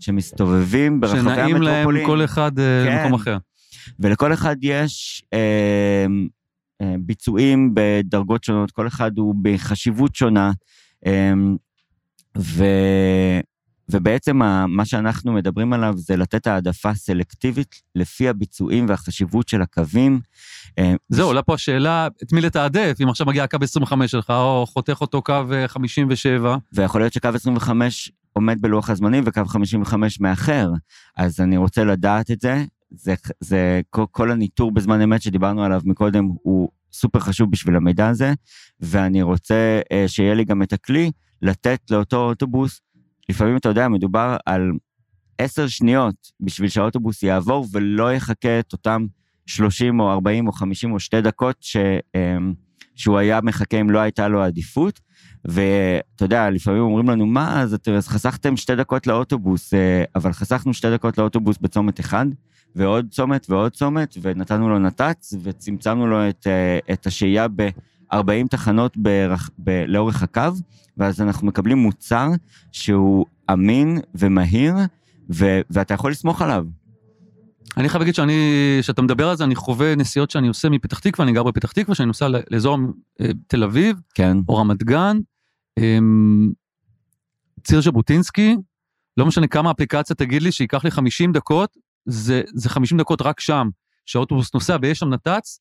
שמסתובבים 0.00 1.00
ברחבי 1.00 1.18
המטרופולין. 1.18 1.56
שנעים 1.56 1.62
להם 1.62 2.06
כל 2.06 2.24
אחד 2.24 2.58
אה, 2.58 2.84
כן. 2.86 2.96
למקום 2.98 3.14
אחר. 3.14 3.36
ולכל 4.00 4.32
אחד 4.32 4.56
יש 4.62 5.24
אה, 5.32 6.06
אה, 6.82 6.94
ביצועים 7.00 7.70
בדרגות 7.74 8.44
שונות, 8.44 8.70
כל 8.70 8.86
אחד 8.86 9.18
הוא 9.18 9.34
בחשיבות 9.42 10.14
שונה. 10.14 10.52
אה, 11.06 11.32
ו... 12.38 12.64
ובעצם 13.92 14.36
מה 14.68 14.84
שאנחנו 14.84 15.32
מדברים 15.32 15.72
עליו 15.72 15.94
זה 15.96 16.16
לתת 16.16 16.46
העדפה 16.46 16.94
סלקטיבית 16.94 17.82
לפי 17.94 18.28
הביצועים 18.28 18.86
והחשיבות 18.88 19.48
של 19.48 19.62
הקווים. 19.62 20.20
אה, 20.78 20.94
זהו, 21.08 21.26
עולה 21.26 21.42
פה 21.42 21.54
השאלה, 21.54 22.08
את 22.22 22.32
מי 22.32 22.40
לתעדף, 22.40 22.96
אם 23.02 23.08
עכשיו 23.08 23.26
מגיע 23.26 23.46
קו 23.46 23.58
25 23.62 24.10
שלך, 24.10 24.30
או 24.30 24.66
חותך 24.68 25.00
אותו 25.00 25.22
קו 25.22 25.42
אה, 25.52 25.68
57. 25.68 26.56
ויכול 26.72 27.00
להיות 27.00 27.12
שקו 27.12 27.28
25 27.28 28.12
עומד 28.32 28.60
בלוח 28.60 28.90
הזמנים 28.90 29.24
וקו 29.26 29.44
55 29.46 30.20
מאחר, 30.20 30.70
אז 31.16 31.40
אני 31.40 31.56
רוצה 31.56 31.84
לדעת 31.84 32.30
את 32.30 32.40
זה. 32.40 32.64
זה, 32.90 33.14
זה 33.40 33.80
כל, 33.90 34.04
כל 34.10 34.30
הניטור 34.30 34.72
בזמן 34.72 35.00
אמת 35.00 35.22
שדיברנו 35.22 35.64
עליו 35.64 35.80
מקודם 35.84 36.28
הוא 36.42 36.68
סופר 36.92 37.20
חשוב 37.20 37.50
בשביל 37.50 37.76
המידע 37.76 38.08
הזה, 38.08 38.32
ואני 38.80 39.22
רוצה 39.22 39.80
אה, 39.92 40.04
שיהיה 40.08 40.34
לי 40.34 40.44
גם 40.44 40.62
את 40.62 40.72
הכלי 40.72 41.10
לתת 41.42 41.80
לאותו 41.90 42.16
אוטובוס, 42.16 42.80
לפעמים 43.28 43.56
אתה 43.56 43.68
יודע, 43.68 43.88
מדובר 43.88 44.36
על 44.46 44.70
עשר 45.38 45.68
שניות 45.68 46.14
בשביל 46.40 46.68
שהאוטובוס 46.68 47.22
יעבור 47.22 47.66
ולא 47.72 48.12
יחכה 48.12 48.60
את 48.60 48.72
אותם 48.72 49.06
30 49.46 50.00
או 50.00 50.12
40 50.12 50.46
או 50.46 50.52
50 50.52 50.92
או 50.92 51.00
שתי 51.00 51.20
דקות 51.20 51.56
ש, 51.60 51.76
אה, 52.14 52.36
שהוא 52.94 53.18
היה 53.18 53.40
מחכה 53.40 53.80
אם 53.80 53.90
לא 53.90 53.98
הייתה 53.98 54.28
לו 54.28 54.42
עדיפות. 54.42 55.00
ואתה 55.44 56.24
יודע, 56.24 56.50
לפעמים 56.50 56.82
אומרים 56.82 57.08
לנו, 57.08 57.26
מה, 57.26 57.62
אז, 57.62 57.76
אז 57.96 58.08
חסכתם 58.08 58.56
שתי 58.56 58.76
דקות 58.76 59.06
לאוטובוס, 59.06 59.74
אה, 59.74 60.04
אבל 60.14 60.32
חסכנו 60.32 60.74
שתי 60.74 60.90
דקות 60.90 61.18
לאוטובוס 61.18 61.58
בצומת 61.58 62.00
אחד, 62.00 62.26
ועוד 62.76 63.06
צומת 63.10 63.46
ועוד 63.50 63.72
צומת, 63.72 64.14
ונתנו 64.22 64.68
לו 64.68 64.78
נת"צ, 64.78 65.34
וצמצמנו 65.42 66.06
לו 66.06 66.28
את, 66.28 66.46
אה, 66.46 66.78
את 66.94 67.06
השהייה 67.06 67.46
ב-40 68.14 68.48
תחנות 68.50 68.96
ברח, 68.96 69.50
ב, 69.58 69.84
לאורך 69.88 70.22
הקו, 70.22 70.50
ואז 70.96 71.20
אנחנו 71.20 71.46
מקבלים 71.46 71.78
מוצר 71.78 72.28
שהוא 72.72 73.26
אמין 73.52 73.98
ומהיר, 74.14 74.74
ו, 75.30 75.60
ואתה 75.70 75.94
יכול 75.94 76.10
לסמוך 76.10 76.42
עליו. 76.42 76.64
אני 77.76 77.88
חייב 77.88 78.00
להגיד 78.00 78.14
שאני, 78.14 78.32
כשאתה 78.80 79.02
מדבר 79.02 79.28
על 79.28 79.36
זה, 79.36 79.44
אני 79.44 79.54
חווה 79.54 79.94
נסיעות 79.94 80.30
שאני 80.30 80.48
עושה 80.48 80.68
מפתח 80.68 80.98
תקווה, 80.98 81.24
אני 81.24 81.32
גר 81.32 81.42
בפתח 81.42 81.72
תקווה, 81.72 81.94
שאני 81.94 82.06
נוסע 82.06 82.28
לאזור 82.50 82.78
אה, 83.20 83.26
תל 83.46 83.64
אביב, 83.64 83.96
כן. 84.14 84.36
או 84.48 84.56
רמת 84.56 84.82
גן, 84.82 85.18
אמ, 85.78 86.52
ציר 87.64 87.80
ז'בוטינסקי, 87.80 88.56
לא 89.16 89.26
משנה 89.26 89.46
כמה 89.46 89.70
אפליקציה 89.70 90.16
תגיד 90.16 90.42
לי 90.42 90.52
שייקח 90.52 90.84
לי 90.84 90.90
50 90.90 91.32
דקות, 91.32 91.76
זה, 92.06 92.42
זה 92.54 92.68
50 92.68 92.98
דקות 92.98 93.22
רק 93.22 93.40
שם, 93.40 93.68
שהאוטובוס 94.06 94.54
נוסע 94.54 94.76
ויש 94.82 94.98
שם 94.98 95.08
נת"צ, 95.08 95.60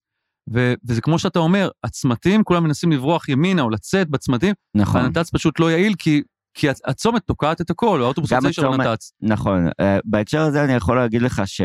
ו, 0.54 0.74
וזה 0.88 1.02
כמו 1.02 1.20
שאתה 1.20 1.40
אומר, 1.40 1.70
הצמתים, 1.84 2.44
כולם 2.44 2.64
מנסים 2.64 2.92
לברוח 2.92 3.30
ימינה 3.30 3.62
או 3.62 3.70
לצאת 3.70 4.10
בצמתים, 4.10 4.54
נכון. 4.76 5.02
והנת"צ 5.02 5.30
פשוט 5.30 5.60
לא 5.60 5.72
יעיל, 5.72 5.94
כי, 6.00 6.22
כי 6.54 6.70
הצ- 6.70 6.82
הצומת 6.86 7.22
תוקעת 7.26 7.62
את 7.62 7.70
הכל, 7.70 8.00
או 8.02 8.06
האוטובוס 8.06 8.32
גם 8.32 8.38
רוצה 8.38 8.48
להישאר 8.48 8.70
הצומת- 8.74 8.88
נת"צ. 8.88 9.12
נכון, 9.22 9.68
אה, 9.80 10.00
בהקשר 10.06 10.42
הזה 10.42 10.64
אני 10.64 10.74
יכול 10.74 10.98
להגיד 10.98 11.22
לך 11.22 11.42
ש... 11.46 11.62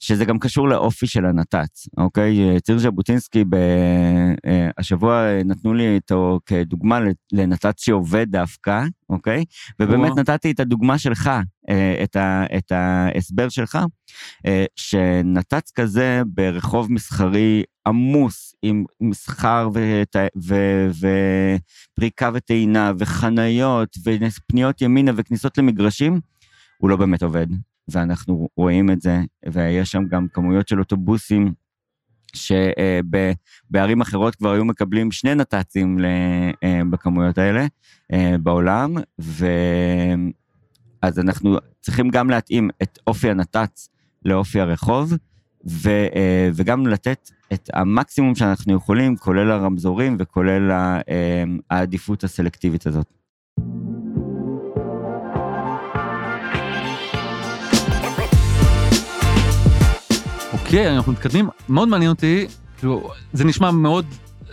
שזה 0.00 0.24
גם 0.24 0.38
קשור 0.38 0.68
לאופי 0.68 1.06
של 1.06 1.26
הנת"צ, 1.26 1.88
אוקיי? 1.96 2.40
אה, 2.40 2.60
ציר 2.60 2.78
ז'בוטינסקי, 2.78 3.44
ב... 3.44 3.54
אה, 3.54 4.70
השבוע 4.78 5.14
אה, 5.14 5.42
נתנו 5.44 5.74
לי 5.74 5.96
אותו 5.96 6.40
כדוגמה 6.46 7.00
לנת"צ 7.32 7.84
שעובד 7.84 8.26
דווקא, 8.30 8.82
אוקיי? 9.10 9.44
ובאמת 9.80 10.10
וואו. 10.10 10.20
נתתי 10.20 10.50
את 10.50 10.60
הדוגמה 10.60 10.98
שלך, 10.98 11.30
את, 12.02 12.16
ה... 12.16 12.44
את 12.58 12.72
ההסבר 12.72 13.48
שלך, 13.48 13.78
שנת"צ 14.76 15.70
כזה 15.70 16.22
ברחוב 16.26 16.92
מסחרי 16.92 17.62
עמוס 17.86 18.54
עם 18.62 18.84
מסחר 19.00 19.68
ות... 19.74 20.16
ו... 20.48 20.54
ופריקה 21.94 22.30
וטעינה 22.34 22.92
וחניות 22.98 23.96
ופניות 24.04 24.82
ימינה 24.82 25.12
וכניסות 25.16 25.58
למגרשים, 25.58 26.20
הוא 26.78 26.90
לא 26.90 26.96
באמת 26.96 27.22
עובד. 27.22 27.46
ואנחנו 27.88 28.48
רואים 28.56 28.90
את 28.90 29.00
זה, 29.00 29.20
ויש 29.52 29.90
שם 29.90 30.02
גם 30.08 30.26
כמויות 30.32 30.68
של 30.68 30.78
אוטובוסים 30.78 31.52
שבערים 32.34 34.00
אחרות 34.00 34.34
כבר 34.34 34.52
היו 34.52 34.64
מקבלים 34.64 35.12
שני 35.12 35.34
נת"צים 35.34 35.98
אה, 36.64 36.80
בכמויות 36.90 37.38
האלה 37.38 37.66
אה, 38.12 38.36
בעולם, 38.42 38.94
ואז 39.18 41.18
אנחנו 41.18 41.56
צריכים 41.80 42.08
גם 42.08 42.30
להתאים 42.30 42.70
את 42.82 42.98
אופי 43.06 43.30
הנת"צ 43.30 43.88
לאופי 44.24 44.60
הרחוב, 44.60 45.12
ו, 45.66 45.90
אה, 45.90 46.50
וגם 46.54 46.86
לתת 46.86 47.30
את 47.52 47.70
המקסימום 47.74 48.34
שאנחנו 48.34 48.74
יכולים, 48.74 49.16
כולל 49.16 49.50
הרמזורים 49.50 50.16
וכולל 50.18 50.70
אה, 50.70 51.44
העדיפות 51.70 52.24
הסלקטיבית 52.24 52.86
הזאת. 52.86 53.17
אוקיי, 60.68 60.96
אנחנו 60.96 61.12
מתקדמים, 61.12 61.48
מאוד 61.68 61.88
מעניין 61.88 62.10
אותי, 62.10 62.46
כאילו, 62.78 63.10
זה 63.32 63.44
נשמע 63.44 63.70
מאוד, 63.70 64.06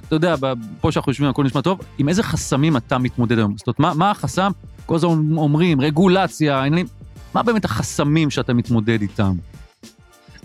אתה 0.07 0.15
יודע, 0.15 0.35
פה 0.81 0.91
שאנחנו 0.91 1.09
יושבים 1.09 1.29
הכל 1.29 1.43
נשמע 1.43 1.61
טוב, 1.61 1.79
עם 1.97 2.09
איזה 2.09 2.23
חסמים 2.23 2.77
אתה 2.77 2.97
מתמודד 2.97 3.37
היום? 3.37 3.57
זאת 3.57 3.67
אומרת, 3.67 3.79
מה, 3.79 3.93
מה 3.93 4.11
החסם? 4.11 4.51
כל 4.85 4.95
הזמן 4.95 5.37
אומרים, 5.37 5.81
רגולציה, 5.81 6.59
עניינים, 6.59 6.85
מה 7.33 7.43
באמת 7.43 7.65
החסמים 7.65 8.29
שאתה 8.29 8.53
מתמודד 8.53 9.01
איתם? 9.01 9.35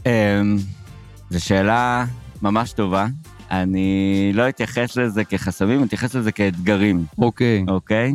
אמ, 0.07 0.57
זו 1.31 1.45
שאלה 1.45 2.05
ממש 2.43 2.73
טובה. 2.73 3.07
אני 3.51 4.31
לא 4.35 4.49
אתייחס 4.49 4.97
לזה 4.97 5.25
כחסמים, 5.25 5.79
אני 5.79 5.87
אתייחס 5.87 6.15
לזה 6.15 6.33
כאתגרים, 6.33 7.05
אוקיי, 7.19 7.65
אוקיי? 7.69 8.15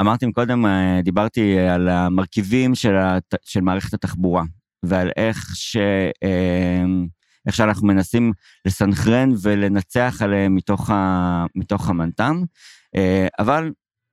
אמרתי 0.00 0.32
קודם, 0.32 0.66
אה, 0.66 1.00
דיברתי 1.04 1.58
על 1.58 1.88
המרכיבים 1.88 2.74
של, 2.74 2.96
הת... 2.96 3.34
של 3.44 3.60
מערכת 3.60 3.94
התחבורה, 3.94 4.42
ועל 4.82 5.10
איך, 5.16 5.50
ש... 5.54 5.76
אמ, 6.24 7.06
איך 7.46 7.56
שאנחנו 7.56 7.86
מנסים 7.86 8.32
לסנכרן 8.66 9.30
ולנצח 9.42 10.18
עליהם 10.20 10.54
מתוך, 10.54 10.90
ה... 10.90 11.46
מתוך 11.54 11.88
המנת"ם, 11.88 12.42
אה, 12.96 13.26
אבל 13.38 13.72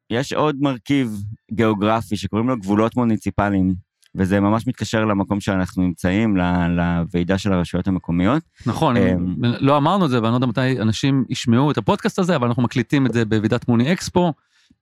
יש 0.10 0.34
עוד 0.34 0.55
מרכיב 0.60 1.22
גיאוגרפי 1.51 2.17
שקוראים 2.17 2.50
לו 2.50 2.57
גבולות 2.57 2.95
מוניציפליים, 2.95 3.75
וזה 4.15 4.39
ממש 4.39 4.67
מתקשר 4.67 5.05
למקום 5.05 5.39
שאנחנו 5.39 5.84
נמצאים, 5.84 6.38
לוועידה 6.69 7.38
של 7.38 7.53
הרשויות 7.53 7.88
המקומיות. 7.88 8.43
נכון, 8.65 8.98
אמ, 8.98 9.36
לא 9.41 9.77
אמרנו 9.77 10.05
את 10.05 10.10
זה, 10.10 10.22
ואני 10.22 10.31
לא 10.31 10.36
יודע 10.36 10.48
מתי 10.48 10.81
אנשים 10.81 11.25
ישמעו 11.29 11.72
את 11.72 11.77
הפודקאסט 11.77 12.19
הזה, 12.19 12.36
אבל 12.36 12.48
אנחנו 12.48 12.63
מקליטים 12.63 13.05
את 13.05 13.13
זה 13.13 13.25
בוועידת 13.25 13.67
מוני 13.67 13.93
אקספו 13.93 14.34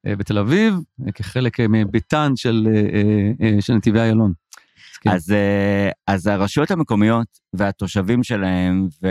אה, 0.08 0.16
בתל 0.16 0.38
אביב, 0.38 0.76
אה, 1.08 1.12
כחלק 1.12 1.60
אה, 1.60 1.66
מביתן 1.70 2.32
של 2.36 2.68
אה, 2.72 2.82
אה, 2.82 3.32
אה, 3.42 3.62
של 3.62 3.74
נתיבי 3.74 4.00
איילון. 4.00 4.34
כן. 5.02 5.10
אז, 5.10 5.32
אה, 5.32 5.90
אז 6.08 6.28
הרשויות 6.28 6.72
המקומיות 6.72 7.28
והתושבים 7.54 8.24
שלהם 8.24 8.88
ו, 9.04 9.08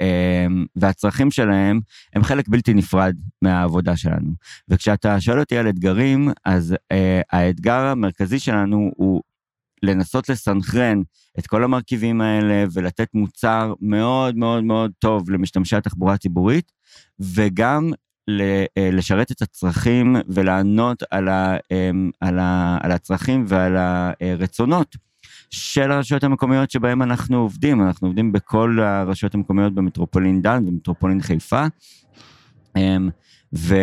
אה, 0.00 0.46
והצרכים 0.76 1.30
שלהם 1.30 1.80
הם 2.14 2.24
חלק 2.24 2.48
בלתי 2.48 2.74
נפרד 2.74 3.14
מהעבודה 3.42 3.96
שלנו. 3.96 4.30
וכשאתה 4.68 5.20
שואל 5.20 5.40
אותי 5.40 5.58
על 5.58 5.68
אתגרים, 5.68 6.28
אז 6.44 6.74
אה, 6.92 7.20
האתגר 7.32 7.80
המרכזי 7.80 8.38
שלנו 8.38 8.90
הוא 8.96 9.22
לנסות 9.82 10.28
לסנכרן 10.28 11.02
את 11.38 11.46
כל 11.46 11.64
המרכיבים 11.64 12.20
האלה 12.20 12.64
ולתת 12.72 13.08
מוצר 13.14 13.74
מאוד 13.80 14.36
מאוד 14.36 14.64
מאוד 14.64 14.92
טוב 14.98 15.30
למשתמשי 15.30 15.76
התחבורה 15.76 16.14
הציבורית, 16.14 16.72
וגם 17.20 17.92
לשרת 18.78 19.30
את 19.30 19.42
הצרכים 19.42 20.16
ולענות 20.28 21.02
על, 21.10 21.28
ה, 21.28 21.56
על, 22.20 22.38
ה, 22.38 22.78
על 22.82 22.92
הצרכים 22.92 23.44
ועל 23.48 23.76
הרצונות 23.76 24.96
של 25.50 25.92
הרשויות 25.92 26.24
המקומיות 26.24 26.70
שבהן 26.70 27.02
אנחנו 27.02 27.36
עובדים. 27.36 27.82
אנחנו 27.82 28.08
עובדים 28.08 28.32
בכל 28.32 28.78
הרשויות 28.80 29.34
המקומיות 29.34 29.74
במטרופולין 29.74 30.42
דן 30.42 30.64
ומטרופולין 30.68 31.20
חיפה. 31.20 31.66
אמ, 32.76 33.08
ו, 33.54 33.76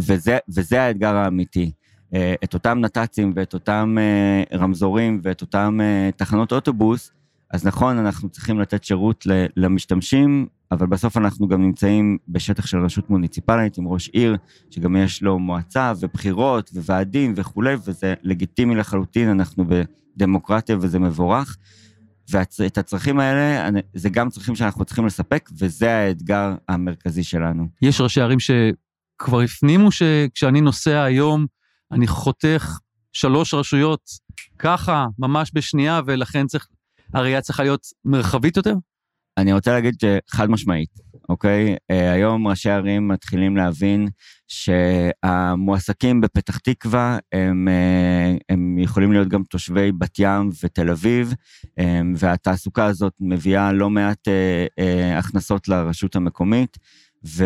וזה, 0.00 0.38
וזה 0.48 0.82
האתגר 0.82 1.16
האמיתי. 1.16 1.72
אה, 2.14 2.34
את 2.44 2.54
אותם 2.54 2.78
נת"צים 2.80 3.32
ואת 3.36 3.54
אותם 3.54 3.96
אה, 3.98 4.58
רמזורים 4.58 5.20
ואת 5.22 5.40
אותם 5.40 5.78
אה, 5.82 6.10
תחנות 6.16 6.52
אוטובוס, 6.52 7.12
אז 7.50 7.66
נכון, 7.66 7.98
אנחנו 7.98 8.28
צריכים 8.28 8.60
לתת 8.60 8.84
שירות 8.84 9.26
למשתמשים, 9.56 10.46
אבל 10.72 10.86
בסוף 10.86 11.16
אנחנו 11.16 11.48
גם 11.48 11.62
נמצאים 11.62 12.18
בשטח 12.28 12.66
של 12.66 12.78
רשות 12.84 13.10
מוניציפלית 13.10 13.78
עם 13.78 13.88
ראש 13.88 14.08
עיר, 14.08 14.36
שגם 14.70 14.96
יש 14.96 15.22
לו 15.22 15.38
מועצה 15.38 15.92
ובחירות 16.00 16.70
וועדים 16.74 17.32
וכולי, 17.36 17.74
וזה 17.84 18.14
לגיטימי 18.22 18.74
לחלוטין, 18.74 19.28
אנחנו 19.28 19.64
בדמוקרטיה 20.16 20.76
וזה 20.80 20.98
מבורך. 20.98 21.56
ואת 22.30 22.78
הצרכים 22.78 23.20
האלה, 23.20 23.70
זה 23.94 24.08
גם 24.08 24.30
צרכים 24.30 24.54
שאנחנו 24.54 24.84
צריכים 24.84 25.06
לספק, 25.06 25.50
וזה 25.58 25.96
האתגר 25.96 26.54
המרכזי 26.68 27.24
שלנו. 27.24 27.68
יש 27.82 28.00
ראשי 28.00 28.20
ערים 28.20 28.38
שכבר 28.40 29.40
הפנימו 29.40 29.92
שכשאני 29.92 30.60
נוסע 30.60 31.02
היום, 31.02 31.46
אני 31.92 32.06
חותך 32.06 32.78
שלוש 33.12 33.54
רשויות 33.54 34.00
ככה, 34.58 35.06
ממש 35.18 35.50
בשנייה, 35.54 36.00
ולכן 36.06 36.46
צריך, 36.46 36.66
הראייה 37.14 37.40
צריכה 37.40 37.62
להיות 37.62 37.86
מרחבית 38.04 38.56
יותר? 38.56 38.74
אני 39.38 39.52
רוצה 39.52 39.72
להגיד 39.72 39.94
שחד 40.00 40.50
משמעית, 40.50 40.90
אוקיי? 41.32 41.76
אה, 41.90 42.12
היום 42.12 42.48
ראשי 42.48 42.70
ערים 42.70 43.08
מתחילים 43.08 43.56
להבין 43.56 44.08
שהמועסקים 44.48 46.20
בפתח 46.20 46.58
תקווה 46.58 47.18
הם, 47.32 47.68
אה, 47.68 48.36
הם 48.48 48.78
יכולים 48.78 49.12
להיות 49.12 49.28
גם 49.28 49.42
תושבי 49.42 49.92
בת 49.92 50.18
ים 50.18 50.50
ותל 50.62 50.90
אביב, 50.90 51.34
אה, 51.78 52.00
והתעסוקה 52.16 52.84
הזאת 52.84 53.12
מביאה 53.20 53.72
לא 53.72 53.90
מעט 53.90 54.28
הכנסות 55.18 55.68
לרשות 55.68 56.16
המקומית. 56.16 56.78
ו, 57.26 57.44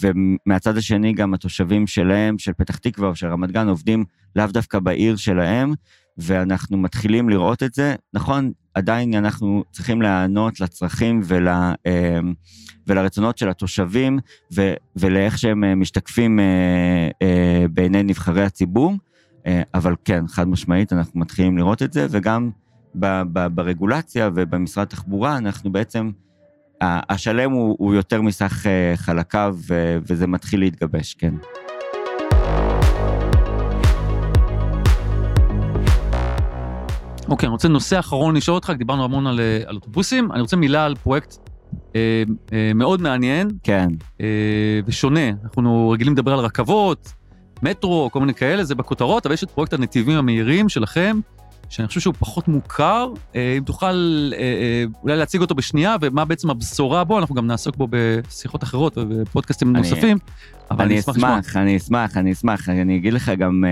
ומהצד 0.00 0.76
השני 0.76 1.12
גם 1.12 1.34
התושבים 1.34 1.86
שלהם, 1.86 2.38
של 2.38 2.52
פתח 2.52 2.76
תקווה 2.76 3.08
או 3.08 3.14
של 3.14 3.26
רמת 3.26 3.50
גן, 3.50 3.68
עובדים 3.68 4.04
לאו 4.36 4.46
דווקא 4.46 4.78
בעיר 4.78 5.16
שלהם, 5.16 5.74
ואנחנו 6.18 6.76
מתחילים 6.76 7.28
לראות 7.28 7.62
את 7.62 7.74
זה. 7.74 7.94
נכון, 8.14 8.52
עדיין 8.74 9.14
אנחנו 9.14 9.64
צריכים 9.72 10.02
להיענות 10.02 10.60
לצרכים 10.60 11.20
ול, 11.24 11.48
אמ, 11.48 12.34
ולרצונות 12.86 13.38
של 13.38 13.48
התושבים 13.48 14.18
ו, 14.54 14.74
ולאיך 14.96 15.38
שהם 15.38 15.64
אה, 15.64 15.74
משתקפים 15.74 16.40
אה, 16.40 17.08
אה, 17.22 17.66
בעיני 17.70 18.02
נבחרי 18.02 18.44
הציבור, 18.44 18.94
אבל 19.74 19.94
כן, 20.04 20.26
חד 20.28 20.48
משמעית, 20.48 20.92
אנחנו 20.92 21.20
מתחילים 21.20 21.58
לראות 21.58 21.82
את 21.82 21.92
זה, 21.92 22.06
וגם 22.10 22.50
ב, 22.94 23.22
ב, 23.32 23.46
ברגולציה 23.46 24.30
ובמשרד 24.34 24.86
התחבורה, 24.86 25.36
אנחנו 25.38 25.72
בעצם, 25.72 26.10
השלם 26.84 27.50
הוא, 27.50 27.76
הוא 27.78 27.94
יותר 27.94 28.22
מסך 28.22 28.66
חלקיו, 28.96 29.56
וזה 30.06 30.26
מתחיל 30.26 30.60
להתגבש, 30.60 31.14
כן. 31.14 31.34
אוקיי, 37.28 37.46
אני 37.46 37.52
רוצה 37.52 37.68
נושא 37.68 37.98
אחרון 37.98 38.36
לשאול 38.36 38.54
אותך, 38.54 38.72
דיברנו 38.78 39.04
המון 39.04 39.26
על, 39.26 39.40
אה, 39.40 39.60
על 39.66 39.74
אוטובוסים, 39.74 40.32
אני 40.32 40.40
רוצה 40.40 40.56
מילה 40.56 40.84
על 40.84 40.94
פרויקט 40.94 41.36
אה, 41.96 42.22
אה, 42.52 42.72
מאוד 42.74 43.00
מעניין. 43.00 43.48
כן. 43.62 43.88
אה, 44.20 44.80
ושונה, 44.86 45.28
אנחנו 45.44 45.90
רגילים 45.90 46.12
לדבר 46.12 46.32
על 46.32 46.38
רכבות, 46.38 47.12
מטרו, 47.62 48.08
כל 48.12 48.20
מיני 48.20 48.34
כאלה, 48.34 48.64
זה 48.64 48.74
בכותרות, 48.74 49.26
אבל 49.26 49.34
יש 49.34 49.44
את 49.44 49.50
פרויקט 49.50 49.72
הנתיבים 49.72 50.18
המהירים 50.18 50.68
שלכם, 50.68 51.20
שאני 51.74 51.88
חושב 51.88 52.00
שהוא 52.00 52.14
פחות 52.18 52.48
מוכר, 52.48 53.12
אה, 53.34 53.54
אם 53.58 53.64
תוכל 53.64 54.30
אה, 54.32 54.38
אה, 54.38 54.84
אולי 55.02 55.16
להציג 55.16 55.40
אותו 55.40 55.54
בשנייה, 55.54 55.96
ומה 56.00 56.24
בעצם 56.24 56.50
הבשורה 56.50 57.04
בו, 57.04 57.18
אנחנו 57.18 57.34
גם 57.34 57.46
נעסוק 57.46 57.76
בו 57.76 57.88
בשיחות 57.90 58.62
אחרות 58.62 58.98
ובפודקאסטים 58.98 59.76
אני, 59.76 59.78
נוספים, 59.78 60.18
אבל 60.70 60.84
אני, 60.84 60.94
אני 60.94 61.00
אשמח 61.00 61.16
לשמוע. 61.16 61.38
אני 61.62 61.76
אשמח, 61.76 62.16
אני 62.16 62.32
אשמח, 62.32 62.68
אני 62.68 62.96
אגיד 62.96 63.12
לך 63.12 63.32
גם... 63.38 63.64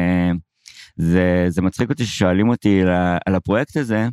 זה, 0.96 1.46
זה 1.48 1.62
מצחיק 1.62 1.90
אותי 1.90 2.06
ששואלים 2.06 2.48
אותי 2.48 2.82
על 3.26 3.34
הפרויקט 3.34 3.76
הזה, 3.76 4.08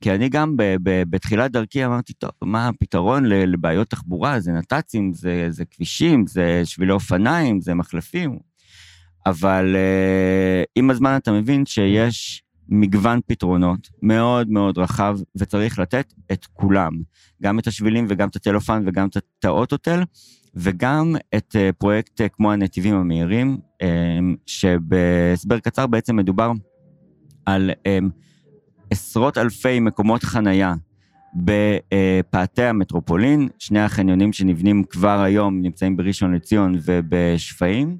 כי 0.00 0.14
אני 0.14 0.28
גם 0.28 0.56
ב, 0.56 0.62
ב, 0.82 1.02
בתחילת 1.10 1.50
דרכי 1.50 1.84
אמרתי, 1.84 2.12
טוב, 2.12 2.30
מה 2.42 2.68
הפתרון 2.68 3.24
לבעיות 3.26 3.88
תחבורה? 3.88 4.40
זה 4.40 4.52
נת"צים, 4.52 5.12
זה, 5.12 5.46
זה 5.48 5.64
כבישים, 5.64 6.26
זה 6.26 6.62
שבילי 6.64 6.92
אופניים, 6.92 7.60
זה 7.60 7.74
מחלפים. 7.74 8.38
אבל 9.26 9.76
uh, 9.76 10.66
עם 10.76 10.90
הזמן 10.90 11.16
אתה 11.16 11.32
מבין 11.32 11.66
שיש 11.66 12.42
מגוון 12.70 13.20
פתרונות 13.26 13.88
מאוד 14.02 14.50
מאוד 14.50 14.78
רחב, 14.78 15.18
וצריך 15.36 15.78
לתת 15.78 16.12
את 16.32 16.46
כולם. 16.52 16.92
גם 17.42 17.58
את 17.58 17.66
השבילים 17.66 18.06
וגם 18.08 18.28
את 18.28 18.36
הטלופן 18.36 18.82
וגם 18.86 19.08
את 19.08 19.44
האוטוטל, 19.44 20.02
וגם 20.54 21.16
את 21.36 21.56
uh, 21.56 21.72
פרויקט 21.78 22.20
uh, 22.20 22.24
כמו 22.32 22.52
הנתיבים 22.52 22.94
המהירים, 22.94 23.58
um, 23.82 23.86
שבהסבר 24.46 25.58
קצר 25.58 25.86
בעצם 25.86 26.16
מדובר 26.16 26.52
על 27.46 27.70
um, 27.70 28.10
עשרות 28.90 29.38
אלפי 29.38 29.80
מקומות 29.80 30.24
חנייה 30.24 30.74
בפאתי 31.34 32.62
המטרופולין, 32.62 33.48
שני 33.58 33.80
החניונים 33.80 34.32
שנבנים 34.32 34.84
כבר 34.84 35.20
היום 35.20 35.60
נמצאים 35.62 35.96
בראשון 35.96 36.34
לציון 36.34 36.74
ובשפיים, 36.84 37.98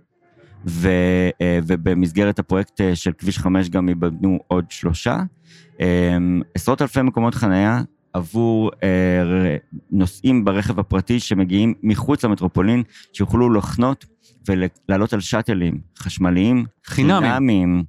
ו, 0.67 0.89
uh, 1.31 1.65
ובמסגרת 1.67 2.39
הפרויקט 2.39 2.81
של 2.95 3.13
כביש 3.13 3.39
5 3.39 3.69
גם 3.69 3.89
ייבנו 3.89 4.39
עוד 4.47 4.65
שלושה. 4.71 5.19
Um, 5.79 5.83
עשרות 6.55 6.83
אלפי 6.83 7.03
מקומות 7.03 7.35
חנייה 7.35 7.83
עבור 8.13 8.71
אה, 8.83 9.57
נוסעים 9.91 10.45
ברכב 10.45 10.79
הפרטי 10.79 11.21
שמגיעים 11.21 11.75
מחוץ 11.83 12.25
למטרופולין, 12.25 12.83
שיוכלו 13.13 13.51
לחנות 13.51 14.05
ולעלות 14.49 15.13
על 15.13 15.21
שאטלים 15.21 15.81
חשמליים, 15.99 16.65
חינמים, 16.87 17.31
חינמים 17.31 17.85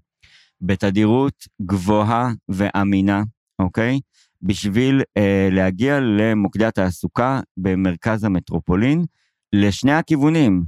בתדירות 0.62 1.48
גבוהה 1.62 2.32
ואמינה, 2.50 3.24
אוקיי? 3.60 4.00
בשביל 4.42 5.02
אה, 5.18 5.50
להגיע 5.52 6.00
למוקדי 6.00 6.66
התעסוקה 6.66 7.40
במרכז 7.58 8.24
המטרופולין, 8.24 9.06
לשני 9.54 9.92
הכיוונים. 9.92 10.64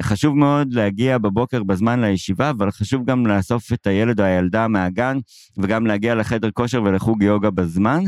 חשוב 0.00 0.36
מאוד 0.36 0.72
להגיע 0.72 1.18
בבוקר 1.18 1.62
בזמן 1.62 2.00
לישיבה, 2.00 2.50
אבל 2.50 2.70
חשוב 2.70 3.04
גם 3.04 3.26
לאסוף 3.26 3.72
את 3.72 3.86
הילד 3.86 4.20
או 4.20 4.24
הילדה 4.24 4.68
מהגן, 4.68 5.18
וגם 5.58 5.86
להגיע 5.86 6.14
לחדר 6.14 6.50
כושר 6.50 6.82
ולחוג 6.82 7.22
יוגה 7.22 7.50
בזמן, 7.50 8.02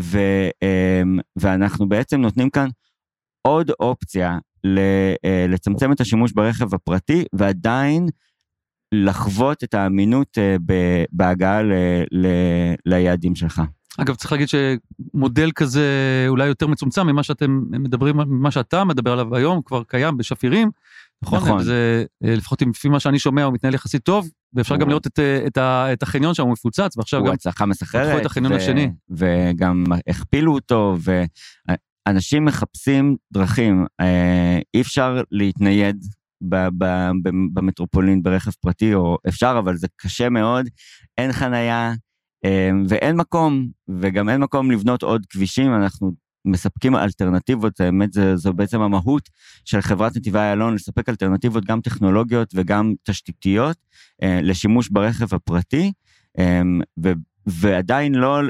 ו, 0.00 0.18
אמ, 0.62 1.18
ואנחנו 1.36 1.88
בעצם 1.88 2.20
נותנים 2.20 2.50
כאן 2.50 2.68
עוד 3.42 3.70
אופציה 3.80 4.38
אה, 5.24 5.46
לצמצם 5.48 5.92
את 5.92 6.00
השימוש 6.00 6.32
ברכב 6.32 6.74
הפרטי, 6.74 7.24
ועדיין 7.32 8.08
לחוות 8.94 9.64
את 9.64 9.74
האמינות 9.74 10.38
אה, 10.38 10.56
בהגעה 11.12 11.62
ל, 11.62 11.72
ל, 12.12 12.26
ליעדים 12.86 13.34
שלך. 13.34 13.62
אגב, 13.98 14.14
צריך 14.14 14.32
להגיד 14.32 14.48
שמודל 14.48 15.50
כזה 15.54 15.86
אולי 16.28 16.46
יותר 16.46 16.66
מצומצם 16.66 17.06
ממה 17.06 17.22
שאתם 17.22 17.60
מדברים, 17.70 18.16
ממה 18.16 18.50
שאתה 18.50 18.84
מדבר 18.84 19.12
עליו 19.12 19.36
היום, 19.36 19.62
כבר 19.64 19.82
קיים 19.84 20.16
בשפירים, 20.16 20.70
נכון? 21.22 21.38
נכון. 21.38 21.60
וזה, 21.60 22.04
אה, 22.24 22.34
לפחות 22.34 22.62
לפי 22.62 22.88
מה 22.88 23.00
שאני 23.00 23.18
שומע, 23.18 23.44
הוא 23.44 23.54
מתנהל 23.54 23.74
יחסית 23.74 24.02
טוב, 24.02 24.30
ואפשר 24.54 24.76
גם 24.76 24.88
לראות 24.88 25.06
את, 25.06 25.18
אה, 25.18 25.46
את, 25.46 25.58
את 25.92 26.02
החניון 26.02 26.34
שם, 26.34 26.42
הוא 26.42 26.52
מפוצץ, 26.52 26.96
ועכשיו 26.96 27.20
הוא 27.20 27.26
גם... 27.26 27.30
הוא 27.30 27.34
הצלחה 27.34 27.66
מסחררת. 27.66 28.20
את 28.20 28.26
החניון 28.26 28.52
ו- 28.52 28.56
השני. 28.56 28.90
וגם 29.10 29.84
הכפילו 30.08 30.54
אותו, 30.54 30.96
ואנשים 32.08 32.44
מחפשים 32.44 33.16
דרכים. 33.32 33.86
אה, 34.00 34.58
אי 34.74 34.80
אפשר 34.80 35.22
להתנייד 35.30 36.04
במטרופולין 37.54 38.22
ברכב 38.22 38.50
פרטי, 38.60 38.94
או 38.94 39.18
אפשר, 39.28 39.56
אבל 39.58 39.76
זה 39.76 39.86
קשה 39.96 40.28
מאוד, 40.28 40.66
אין 41.18 41.32
חנייה. 41.32 41.92
ואין 42.88 43.16
מקום, 43.16 43.68
וגם 43.88 44.28
אין 44.28 44.40
מקום 44.40 44.70
לבנות 44.70 45.02
עוד 45.02 45.26
כבישים, 45.26 45.74
אנחנו 45.74 46.12
מספקים 46.44 46.96
אלטרנטיבות, 46.96 47.80
האמת 47.80 48.12
זה, 48.12 48.36
זו 48.36 48.52
בעצם 48.52 48.80
המהות 48.80 49.28
של 49.64 49.80
חברת 49.80 50.16
נתיבי 50.16 50.38
איילון, 50.38 50.74
לספק 50.74 51.08
אלטרנטיבות 51.08 51.64
גם 51.64 51.80
טכנולוגיות 51.80 52.52
וגם 52.54 52.94
תשתיתיות 53.02 53.76
אה, 54.22 54.40
לשימוש 54.42 54.88
ברכב 54.88 55.34
הפרטי, 55.34 55.92
אה, 56.38 56.62
ו, 57.04 57.12
ועדיין 57.46 58.14
לא, 58.14 58.40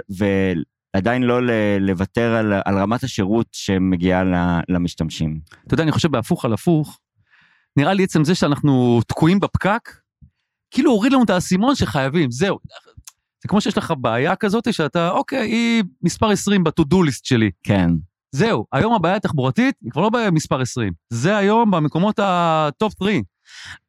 ועדיין 0.95 1.23
לא 1.23 1.41
לוותר 1.81 2.35
על, 2.35 2.53
על 2.65 2.79
רמת 2.79 3.05
השירות 3.05 3.47
שמגיעה 3.53 4.23
למשתמשים. 4.69 5.41
אתה 5.67 5.75
יודע, 5.75 5.83
אני 5.83 5.93
חושב 5.93 6.11
בהפוך 6.11 6.45
על 6.45 6.53
הפוך, 6.53 6.99
נראה 7.77 7.93
לי 7.93 8.05
עצם 8.05 8.25
זה 8.25 8.35
שאנחנו 8.35 9.01
תקועים 9.07 9.41
בפקק, 9.41 9.91
כאילו 10.71 10.91
הוריד 10.91 11.13
לנו 11.13 11.25
את 11.25 11.31
האסימון 11.31 11.75
שחייבים, 11.75 12.31
זהו, 12.31 12.59
זה 13.43 13.49
כמו 13.49 13.61
שיש 13.61 13.79
לך 13.79 13.95
בעיה 14.01 14.37
כזאת 14.37 14.75
שאתה, 14.75 15.11
אוקיי, 15.11 15.49
היא 15.51 15.85
מספר 16.03 16.31
20 16.31 16.65
ב 16.65 16.70
to-do 16.70 16.97
list 17.09 17.21
שלי. 17.23 17.51
כן. 17.63 17.91
זהו, 18.33 18.67
היום 18.73 18.95
הבעיה 18.95 19.17
התחבורתית 19.17 19.75
היא 19.83 19.91
כבר 19.91 20.03
לא 20.03 20.11
בעיה 20.11 20.31
מספר 20.31 20.61
20, 20.61 20.93
זה 21.11 21.37
היום 21.37 21.71
במקומות 21.71 22.19
ה 22.23 22.40
top 22.40 22.93
3. 22.99 23.11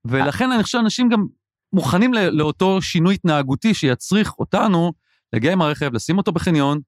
ולכן 0.05 0.51
אני 0.51 0.63
חושב 0.63 0.77
שאנשים 0.77 1.09
גם 1.09 1.25
מוכנים 1.73 2.13
לאותו 2.13 2.81
שינוי 2.81 3.13
התנהגותי 3.13 3.73
שיצריך 3.73 4.39
אותנו 4.39 4.93
להגיע 5.33 5.53
עם 5.53 5.61
הרכב, 5.61 5.93
לשים 5.93 6.17
אותו 6.17 6.31
בחניון, 6.31 6.79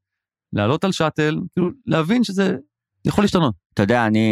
לעלות 0.53 0.83
על 0.83 0.91
שאטל, 0.91 1.39
כאילו 1.53 1.69
להבין 1.85 2.23
שזה 2.23 2.55
יכול 3.05 3.23
להשתנות. 3.23 3.64
אתה 3.75 3.83
יודע, 3.83 4.07
אני, 4.07 4.29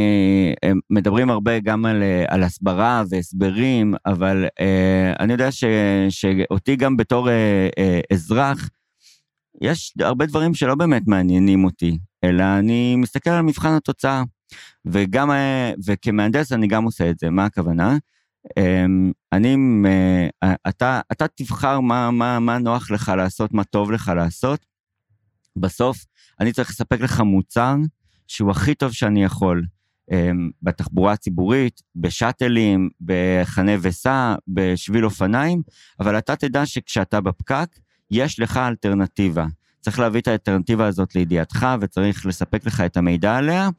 מדברים 0.90 1.30
הרבה 1.30 1.60
גם 1.60 1.86
על, 1.86 2.04
על 2.28 2.44
הסברה 2.44 3.04
והסברים, 3.10 3.94
אבל 4.06 4.46
אה, 4.60 5.14
אני 5.20 5.34
יודע 5.34 5.52
ש, 5.52 5.64
שאותי 6.10 6.76
גם 6.76 6.98
בתור 6.98 7.30
אה, 7.30 7.70
אה, 7.78 8.00
אזרח, 8.14 8.70
יש 9.62 9.94
הרבה 10.00 10.26
דברים 10.26 10.54
שלא 10.54 10.76
באמת 10.76 11.02
מעניינים 11.08 11.64
אותי, 11.64 11.98
אלא 12.24 12.44
אני 12.60 12.96
מסתכל 12.96 13.30
על 13.30 13.42
מבחן 13.42 13.74
התוצאה, 13.74 14.24
וגם, 14.86 15.32
אה, 15.32 15.74
וכמהנדס 15.86 16.52
אני 16.52 16.68
גם 16.68 16.84
עושה 16.84 17.10
את 17.10 17.20
זה, 17.20 17.30
מה 17.30 17.46
הכוונה? 17.46 17.98
אה, 18.58 18.86
אני, 19.34 19.56
אה, 20.44 20.54
אתה, 20.70 21.02
אתה 21.12 21.26
תבחר 21.28 21.80
מה, 21.80 22.12
מה, 22.12 22.40
מה 22.40 22.58
נוח 22.58 22.92
לך 22.92 23.12
לעשות, 23.18 23.54
מה 23.54 23.64
טוב 23.64 23.92
לך 23.92 24.12
לעשות. 24.16 24.66
בסוף, 25.56 26.06
אני 26.40 26.54
צריך 26.54 26.70
לספק 26.70 27.02
לך 27.02 27.20
מוצר 27.20 27.76
שהוא 28.28 28.52
הכי 28.52 28.76
טוב 28.76 28.92
שאני 28.92 29.24
יכול. 29.24 29.64
אמ, 30.12 30.50
בתחבורה 30.62 31.14
הציבורית, 31.14 31.82
בשאטלים, 31.96 32.90
בחנה 33.02 33.72
וסע, 33.82 34.36
בשביל 34.48 35.06
אופניים, 35.06 35.62
אבל 36.00 36.18
אתה 36.18 36.36
תדע 36.36 36.66
שכשאתה 36.66 37.22
בפקק, 37.22 37.68
יש 38.12 38.40
לך 38.40 38.58
אלטרנטיבה. 38.58 39.46
צריך 39.82 40.00
להביא 40.00 40.22
את 40.22 40.28
האלטרנטיבה 40.28 40.88
הזאת 40.88 41.16
לידיעתך, 41.16 41.68
וצריך 41.82 42.26
לספק 42.26 42.66
לך 42.66 42.82
את 42.82 42.98
המידע 42.98 43.38
עליה, 43.38 43.70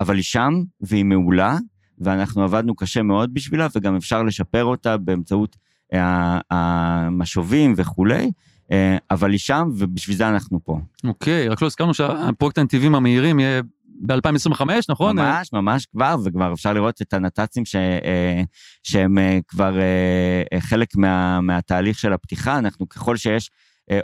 אבל 0.00 0.16
היא 0.16 0.24
שם, 0.24 0.52
והיא 0.80 1.04
מעולה, 1.04 1.58
ואנחנו 1.98 2.42
עבדנו 2.42 2.74
קשה 2.74 3.02
מאוד 3.02 3.34
בשבילה, 3.34 3.66
וגם 3.76 3.96
אפשר 3.96 4.22
לשפר 4.22 4.64
אותה 4.64 4.96
באמצעות 4.96 5.56
אה, 5.94 6.38
המשובים 6.50 7.74
וכולי, 7.76 8.30
אה, 8.72 8.96
אבל 9.10 9.30
היא 9.30 9.38
שם, 9.38 9.68
ובשביל 9.78 10.16
זה 10.16 10.28
אנחנו 10.28 10.64
פה. 10.64 10.78
אוקיי, 11.04 11.48
רק 11.48 11.62
לא 11.62 11.66
הזכרנו 11.66 11.94
שהפרויקט 11.94 12.58
הנתיבים 12.58 12.94
המהירים 12.94 13.40
יהיה 13.40 13.62
ב-2025, 14.00 14.64
נכון? 14.88 15.18
ממש, 15.18 15.52
ממש 15.52 15.86
כבר, 15.86 16.16
וכבר 16.24 16.52
אפשר 16.52 16.72
לראות 16.72 17.02
את 17.02 17.14
הנת"צים 17.14 17.64
ש, 17.64 17.76
אה, 17.76 18.42
שהם 18.82 19.18
אה, 19.18 19.38
כבר 19.48 19.78
אה, 19.78 20.60
חלק 20.60 20.96
מה, 20.96 21.40
מהתהליך 21.40 21.98
של 21.98 22.12
הפתיחה. 22.12 22.58
אנחנו, 22.58 22.88
ככל 22.88 23.16
שיש 23.16 23.50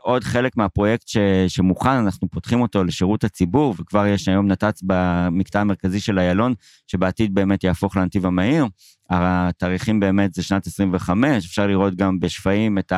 עוד 0.00 0.24
חלק 0.24 0.56
מהפרויקט 0.56 1.08
ש, 1.08 1.16
שמוכן, 1.48 1.90
אנחנו 1.90 2.28
פותחים 2.30 2.60
אותו 2.60 2.84
לשירות 2.84 3.24
הציבור, 3.24 3.74
וכבר 3.78 4.06
יש 4.06 4.28
היום 4.28 4.48
נת"צ 4.48 4.80
במקטע 4.82 5.60
המרכזי 5.60 6.00
של 6.00 6.18
איילון, 6.18 6.54
שבעתיד 6.86 7.34
באמת 7.34 7.64
יהפוך 7.64 7.96
לנתיב 7.96 8.26
המהיר. 8.26 8.66
התאריכים 9.10 10.00
באמת 10.00 10.34
זה 10.34 10.42
שנת 10.42 10.66
25, 10.66 11.46
אפשר 11.46 11.66
לראות 11.66 11.94
גם 11.94 12.20
בשפיים 12.20 12.78
את 12.78 12.92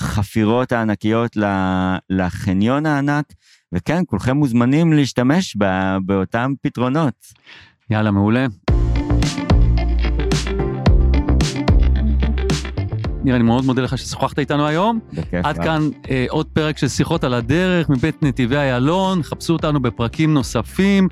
החפירות 0.00 0.72
הענקיות 0.72 1.36
לחניון 2.10 2.86
הענק. 2.86 3.32
וכן, 3.76 4.02
כולכם 4.06 4.36
מוזמנים 4.36 4.92
להשתמש 4.92 5.56
באותם 6.04 6.52
פתרונות. 6.62 7.14
יאללה, 7.90 8.10
מעולה. 8.10 8.46
ניר, 13.24 13.36
אני 13.36 13.44
מאוד 13.44 13.64
מודה 13.64 13.82
לך 13.82 13.98
ששוחחת 13.98 14.38
איתנו 14.38 14.66
היום. 14.66 14.98
בכיף. 15.12 15.46
עד 15.46 15.58
כאן 15.58 15.88
אה, 16.10 16.26
עוד 16.28 16.46
פרק 16.46 16.78
של 16.78 16.88
שיחות 16.88 17.24
על 17.24 17.34
הדרך 17.34 17.88
מבית 17.90 18.22
נתיבי 18.22 18.56
איילון. 18.56 19.22
חפשו 19.22 19.52
אותנו 19.52 19.80
בפרקים 19.80 20.34
נוספים 20.34 21.08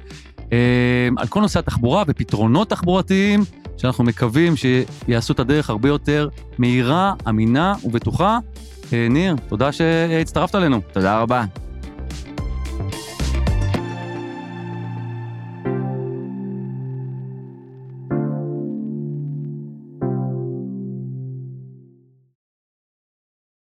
אה, 0.52 1.08
על 1.16 1.26
כל 1.26 1.40
נושא 1.40 1.58
התחבורה 1.58 2.02
ופתרונות 2.06 2.70
תחבורתיים, 2.70 3.40
שאנחנו 3.76 4.04
מקווים 4.04 4.54
שיעשו 4.56 5.32
את 5.32 5.40
הדרך 5.40 5.70
הרבה 5.70 5.88
יותר 5.88 6.28
מהירה, 6.58 7.12
אמינה 7.28 7.74
ובטוחה. 7.84 8.38
אה, 8.92 9.06
ניר, 9.10 9.36
תודה 9.48 9.72
שהצטרפת 9.72 10.54
אלינו. 10.54 10.80
תודה 10.92 11.20
רבה. 11.20 11.44